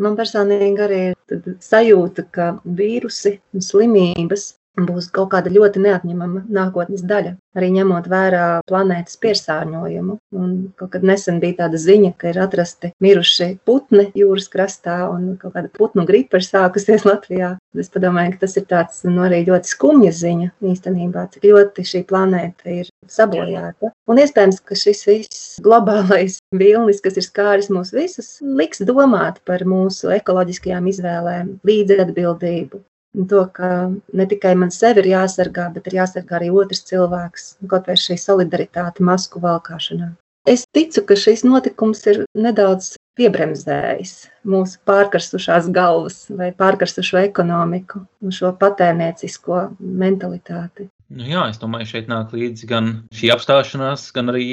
Man 0.00 0.20
personīgi 0.20 0.84
arī 0.84 1.00
ir 1.08 1.56
sajūta, 1.64 2.28
ka 2.28 2.52
vīrusi 2.64 3.38
un 3.56 3.64
slimības 3.64 4.50
būs 4.78 5.10
kaut 5.14 5.30
kāda 5.34 5.50
ļoti 5.52 5.82
neatņemama 5.82 6.44
nākotnes 6.52 7.02
daļa, 7.06 7.34
arī 7.58 7.70
ņemot 7.74 8.06
vērā 8.10 8.44
planētas 8.68 9.18
piesārņojumu. 9.22 10.18
Un 10.36 10.52
kaut 10.78 10.92
kad 10.94 11.06
nesen 11.06 11.40
bija 11.42 11.64
tāda 11.64 11.80
ziņa, 11.80 12.12
ka 12.20 12.30
ir 12.30 12.40
atrasti 12.44 12.92
miruši 13.02 13.50
putni 13.66 14.08
jūras 14.18 14.48
krastā, 14.52 15.02
un 15.10 15.34
kaut 15.40 15.56
kāda 15.56 15.72
putnu 15.76 16.06
gripa 16.08 16.40
ir 16.40 16.46
sākusies 16.46 17.06
Latvijā. 17.08 17.56
Es 17.78 17.90
domāju, 17.94 18.34
ka 18.34 18.44
tas 18.46 18.56
ir 18.58 18.66
tāds 18.70 19.02
nu, 19.06 19.20
arī 19.26 19.42
ļoti 19.48 19.74
skumja 19.74 20.12
ziņa 20.14 20.52
īstenībā, 20.72 21.26
cik 21.34 21.48
ļoti 21.50 21.86
šī 21.86 22.04
planēta 22.08 22.80
ir 22.80 22.90
sabojāta. 23.10 23.92
Un 24.10 24.22
iespējams, 24.22 24.60
ka 24.66 24.78
šis 24.78 25.02
viss 25.06 25.50
globālais 25.62 26.40
vilnis, 26.54 27.02
kas 27.02 27.18
ir 27.20 27.26
skāris 27.26 27.70
mūs 27.72 27.92
visus, 27.94 28.38
liks 28.42 28.82
domāt 28.86 29.42
par 29.46 29.66
mūsu 29.68 30.10
ekoloģiskajām 30.16 30.88
izvēlēm, 30.90 31.52
līdzatbildību, 31.66 32.82
to, 33.30 33.44
ka 33.52 33.90
ne 33.90 34.26
tikai 34.30 34.54
man 34.58 34.72
sevi 34.74 35.02
ir 35.04 35.10
jāsargā, 35.14 35.68
bet 35.74 35.90
ir 35.90 36.00
jāsargā 36.00 36.38
arī 36.38 36.50
otrs 36.62 36.84
cilvēks, 36.90 37.46
kaut 37.70 37.90
vai 37.90 37.98
šī 37.98 38.18
solidaritāte 38.20 39.06
masku 39.06 39.42
valkāšanā. 39.42 40.12
Es 40.48 40.64
ticu, 40.72 41.02
ka 41.04 41.16
šis 41.20 41.42
notikums 41.44 42.00
ir 42.08 42.22
nedaudz 42.34 42.94
piebremzējis 43.18 44.14
mūsu 44.48 44.78
pārkarstušās 44.88 45.68
galvas 45.74 46.22
vai 46.32 46.48
pārkarstušo 46.56 47.20
ekonomiku 47.26 48.06
un 48.24 48.32
šo 48.32 48.54
patērniecisko 48.56 49.66
mentalitāti. 49.80 50.88
Nu 51.10 51.26
jā, 51.26 51.42
es 51.50 51.58
domāju, 51.60 51.88
šeit 51.90 52.08
nāk 52.08 52.32
līdzi 52.32 52.68
gan 52.70 52.90
šī 53.18 53.32
apstāšanās, 53.34 54.06
gan 54.14 54.30
arī 54.32 54.46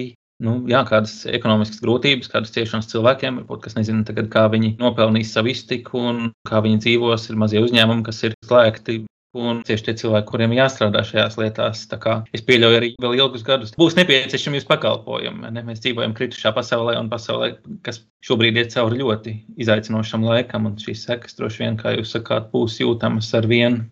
nu, 0.43 0.53
jā, 0.69 0.83
kādas 0.87 1.19
ekonomiskas 1.29 1.81
grūtības, 1.83 2.31
kādas 2.31 2.53
ciešanas 2.55 2.89
cilvēkiem, 2.91 3.41
varbūt, 3.41 3.65
kas 3.65 3.77
nezina, 3.77 4.05
tagad, 4.07 4.29
kā 4.33 4.47
viņi 4.53 4.75
nopelnīs 4.81 5.33
savu 5.33 5.53
iztiku 5.53 6.01
un 6.11 6.25
kā 6.47 6.61
viņi 6.65 6.81
dzīvos. 6.85 7.29
Ir 7.31 7.39
mazie 7.41 7.61
uzņēmumi, 7.65 8.05
kas 8.07 8.23
ir 8.27 8.37
slēgti. 8.45 9.03
Un 9.37 9.59
tieši 9.67 9.83
tie 9.85 9.93
cilvēki, 9.99 10.25
kuriem 10.31 10.53
jāstrādā 10.55 11.03
šajās 11.05 11.35
lietās, 11.37 11.83
es 12.33 12.41
pieļauju 12.47 12.77
arī 12.79 12.87
vēl 13.03 13.17
ilgus 13.19 13.43
gadus, 13.45 13.73
būs 13.77 13.97
nepieciešami 13.99 14.57
jūsu 14.57 14.69
pakalpojumi. 14.71 15.51
Ne? 15.53 15.61
Mēs 15.67 15.83
dzīvojam 15.83 16.15
kritušā 16.17 16.53
pasaulē, 16.55 16.95
un 16.97 17.11
pasaulē, 17.11 17.51
kas 17.85 17.99
šobrīd 18.25 18.57
iet 18.57 18.73
cauri 18.73 19.03
ļoti 19.03 19.35
izaicinošam 19.61 20.25
laikam, 20.25 20.65
un 20.71 20.79
šīs 20.81 21.05
sekas 21.09 21.37
droši 21.37 21.65
vien, 21.65 21.77
kā 21.77 21.93
jūs 21.99 22.15
sakāt, 22.15 22.49
būs 22.55 22.79
jūtamas 22.81 23.29
ar 23.37 23.45
vienu 23.51 23.85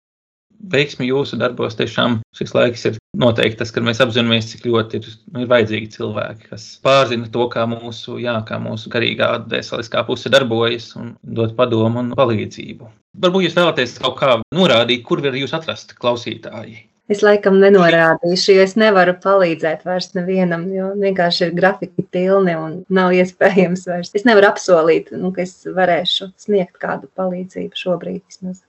veiksmi 0.71 1.09
jūsu 1.09 1.39
darbos 1.41 1.77
tiešām 1.79 2.19
šis 2.37 2.55
laiks 2.55 2.85
ir 2.89 2.97
noteikti 3.19 3.59
tas, 3.61 3.71
kad 3.75 3.85
mēs 3.85 4.01
apzināmies, 4.03 4.49
cik 4.51 4.65
ļoti 4.69 5.01
ir, 5.01 5.11
nu, 5.33 5.43
ir 5.43 5.51
vajadzīgi 5.51 5.91
cilvēki, 5.97 6.49
kas 6.51 6.67
pārzina 6.85 7.29
to, 7.31 7.47
kā 7.53 7.67
mūsu, 7.69 8.17
jā, 8.23 8.35
kā 8.47 8.59
mūsu 8.61 8.91
garīgā 8.93 9.31
dvēseliskā 9.45 10.05
puse 10.07 10.31
darbojas 10.33 10.91
un 10.99 11.13
dod 11.21 11.55
padomu 11.59 12.03
un 12.03 12.11
palīdzību. 12.17 12.91
Varbūt 13.23 13.47
jūs 13.47 13.55
vēlaties 13.55 13.95
kaut 14.03 14.19
kā 14.19 14.35
norādīt, 14.55 15.05
kur 15.07 15.23
var 15.23 15.37
jūs 15.37 15.55
atrast 15.55 15.95
klausītāji. 15.99 16.83
Es 17.05 17.19
laikam 17.21 17.59
nenorādīšu, 17.61 18.55
jo 18.55 18.61
es 18.65 18.71
nevaru 18.81 19.13
palīdzēt 19.21 19.83
vairs 19.85 20.09
nevienam, 20.17 20.63
jo 20.73 20.87
vienkārši 20.97 21.43
ir 21.45 21.51
grafika 21.57 22.01
pilni 22.15 22.55
un 22.57 22.79
nav 22.89 23.13
iespējams 23.13 23.85
vairs. 23.91 24.09
Es 24.17 24.25
nevaru 24.25 24.49
apsolīt, 24.49 25.11
nu, 25.13 25.29
ka 25.35 25.43
es 25.45 25.53
varēšu 25.69 26.31
sniegt 26.47 26.79
kādu 26.81 27.11
palīdzību 27.19 27.77
šobrīd 27.77 28.23
vismaz. 28.23 28.63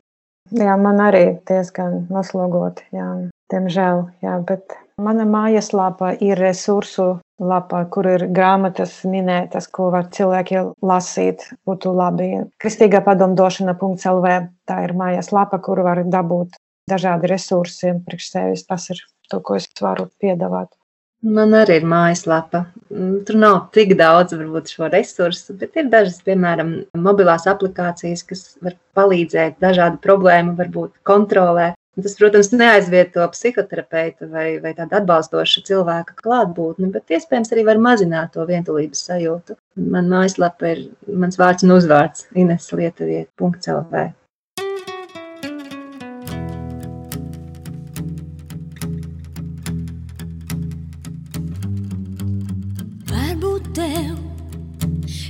Jā, 0.55 0.77
man 0.79 1.01
arī 1.03 1.39
diezgan 1.49 2.05
noslogoti, 2.13 2.85
jā, 2.95 3.07
diemžēl, 3.51 4.05
jā, 4.23 4.37
bet 4.47 4.77
mana 5.03 5.27
mājaslapa 5.29 6.13
ir 6.23 6.39
resursu 6.39 7.17
lapa, 7.43 7.83
kur 7.93 8.07
ir 8.09 8.27
grāmatas 8.33 9.01
minētas, 9.09 9.67
ko 9.69 9.91
var 9.95 10.07
cilvēki 10.15 10.63
lasīt, 10.87 11.49
būtu 11.67 11.93
labi. 11.97 12.31
Kristīgā 12.63 13.03
padomdošana.lv 13.05 14.37
tā 14.71 14.79
ir 14.87 14.95
mājaslapa, 14.97 15.61
kur 15.67 15.83
var 15.85 16.05
dabūt 16.07 16.57
dažādi 16.91 17.31
resursi 17.33 17.93
priekš 18.07 18.31
sevis. 18.31 18.67
Tas 18.71 18.91
ir 18.95 19.03
to, 19.31 19.43
ko 19.43 19.59
es 19.59 19.69
varu 19.83 20.09
piedāvāt. 20.23 20.71
Man 21.27 21.55
arī 21.59 21.81
ir 21.81 21.87
mājaslapa. 21.91 22.67
Mm, 22.93 23.15
tur 23.27 23.39
nav 23.43 23.57
tik 23.75 23.97
daudz 23.99 24.35
varbūt, 24.37 24.71
šo 24.77 24.91
resursu, 24.93 25.57
bet 25.59 25.75
ir 25.81 25.89
dažas, 25.91 26.21
piemēram, 26.27 26.71
mobilās 27.03 27.49
aplikācijas, 27.51 28.23
kas 28.29 28.45
var 28.63 28.77
palīdzēt 28.99 29.59
dažādu 29.63 29.99
problēmu, 30.05 30.55
varbūt 30.61 30.95
kontrolē. 31.09 31.73
Tas, 31.97 32.15
protams, 32.19 32.51
neaizvieto 32.53 33.25
psihoterapeitu 33.33 34.29
vai, 34.29 34.59
vai 34.61 34.75
tādu 34.77 34.99
atbalstošu 34.99 35.63
cilvēku 35.67 36.19
klātbūtni, 36.21 36.91
bet 36.93 37.17
iespējams 37.17 37.55
arī 37.57 37.65
var 37.71 37.81
mazināt 37.81 38.35
to 38.37 38.45
vientulības 38.47 39.07
sajūtu. 39.09 39.57
Man 39.97 40.13
mājaslapa 40.13 40.75
ir 40.75 40.85
mans 41.25 41.41
vārds 41.41 41.65
un 41.65 41.73
uzvārds 41.79 42.29
Ines 42.37 42.69
Lietuviet.lv. 42.71 44.05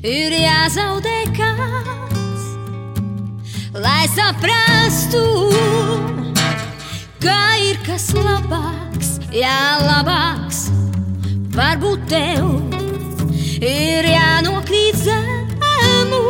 ir 0.06 0.34
jāzaudē 0.38 1.16
kāds, 1.34 2.44
lai 3.74 4.04
saprastu, 4.12 5.22
ka 7.22 7.38
ir 7.58 7.80
kas 7.86 8.12
labāks, 8.14 9.16
jā, 9.34 9.58
labāks. 9.82 10.68
Varbūt 11.56 12.06
tev 12.12 12.46
ir 13.64 14.06
jānokrīt 14.12 15.02
zemu, 15.02 16.22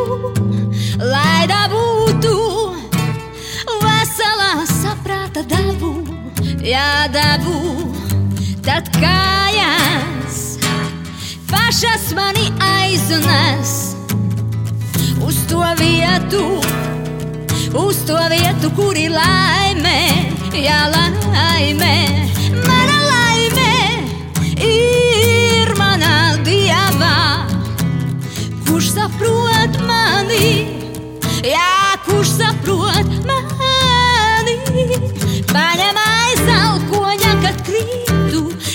lai 1.03 1.45
dabūtu 1.51 2.35
veselā 3.85 4.53
saprāta 4.73 5.45
dabu, 5.53 5.97
jā, 6.65 6.91
dabu, 7.13 7.59
tad 8.65 8.89
kājās 8.97 10.16
pašas 11.67 12.15
mani 12.15 12.53
aiznes. 12.61 13.97
Uz 15.27 15.37
to 15.49 15.65
vietu, 15.79 16.61
uz 17.75 17.97
to 18.07 18.19
vietu, 18.31 18.71
kur 18.77 18.95
ir 18.97 19.11
laime, 19.11 19.99
jā, 20.55 20.79
laime. 20.95 21.97
Mana 22.69 22.99
laime 23.11 23.73
ir 24.63 25.75
manā 25.79 26.39
dievā, 26.47 27.19
kurš 28.69 28.93
saprot 28.95 29.81
mani, 29.91 30.55
jā, 31.43 31.99
kurš 32.07 32.37
saprot 32.39 32.86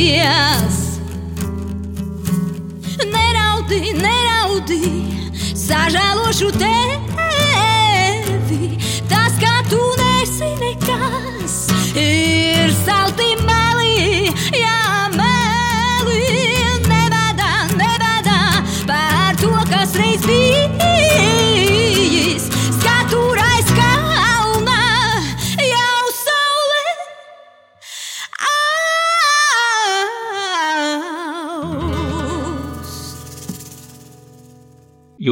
negrīļosies. 0.08 0.78
Neraudi, 3.12 3.92
neraudi, 4.00 4.80
sažēlošu 5.54 6.52
tevi. 6.56 7.07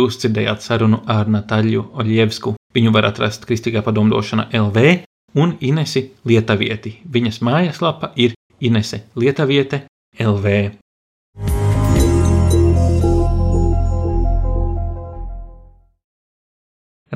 Jūs 0.07 0.21
dzirdējāt 0.23 0.63
sarunu 0.63 1.01
ar 1.11 1.27
Natāļu 1.27 1.81
Oļievsku. 1.99 2.53
Viņu 2.77 2.93
var 2.95 3.09
atrast 3.09 3.43
Kristīgā 3.49 3.81
padomdošana 3.83 4.45
LV 4.55 4.85
un 5.35 5.57
Inesi 5.67 6.05
Lietavieti. 6.23 6.93
Viņas 7.11 7.41
mājaslapa 7.43 8.13
ir 8.15 8.37
Inese 8.63 9.01
Lietaviete 9.19 9.83
LV. 10.23 10.55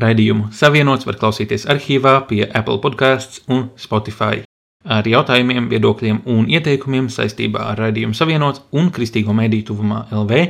Raidījumu 0.01 0.51
savienots 0.51 1.07
var 1.07 1.23
klausīties 1.23 1.71
arhīvā 1.71 2.19
pie 2.27 2.43
Apple 2.49 2.81
podkāsts 2.83 3.45
un 3.47 3.69
Spotify. 3.79 4.43
Ar 4.83 5.07
jautājumiem, 5.07 5.71
viedokļiem 5.71 6.25
un 6.27 6.51
ieteikumiem 6.51 7.07
saistībā 7.07 7.71
ar 7.71 7.85
raidījumu 7.87 8.19
savienots 8.19 8.65
un 8.75 8.91
Kristīgo 8.91 9.37
mediju 9.37 9.71
tuvumā 9.71 10.09
LV 10.11 10.49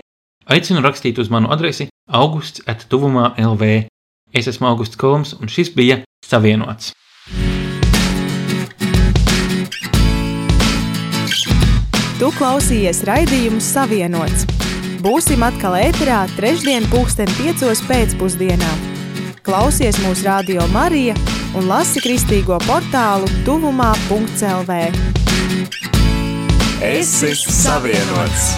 aicinu 0.49 0.83
rakstīt 0.85 1.19
uz 1.21 1.31
manu 1.33 1.51
adresi 1.53 1.89
augusts 2.07 2.63
attuvumā 2.67 3.35
LV. 3.39 3.87
Es 4.33 4.47
esmu 4.47 4.69
Augusts 4.71 4.97
Kolms 4.97 5.35
un 5.41 5.51
šis 5.51 5.73
bija 5.75 6.01
Savienots. 6.23 6.93
Tu 12.21 12.29
klausījies 12.37 13.03
raidījumu 13.09 13.63
Savienots. 13.65 14.47
Būsim 15.01 15.43
atkal 15.43 15.79
ēterā 15.81 16.27
trešdien 16.37 16.87
pulksten 16.93 17.31
piecos 17.39 17.81
pēcpusdienā. 17.89 18.73
Klausies 19.43 19.97
mūsu 20.05 20.29
radio 20.29 20.67
Marija 20.75 21.17
un 21.57 21.67
lasi 21.71 22.03
kristīgo 22.05 22.61
portālu 22.69 23.31
tuvumā.clv. 23.49 24.79
Esi 26.85 27.35
savienots! 27.37 28.53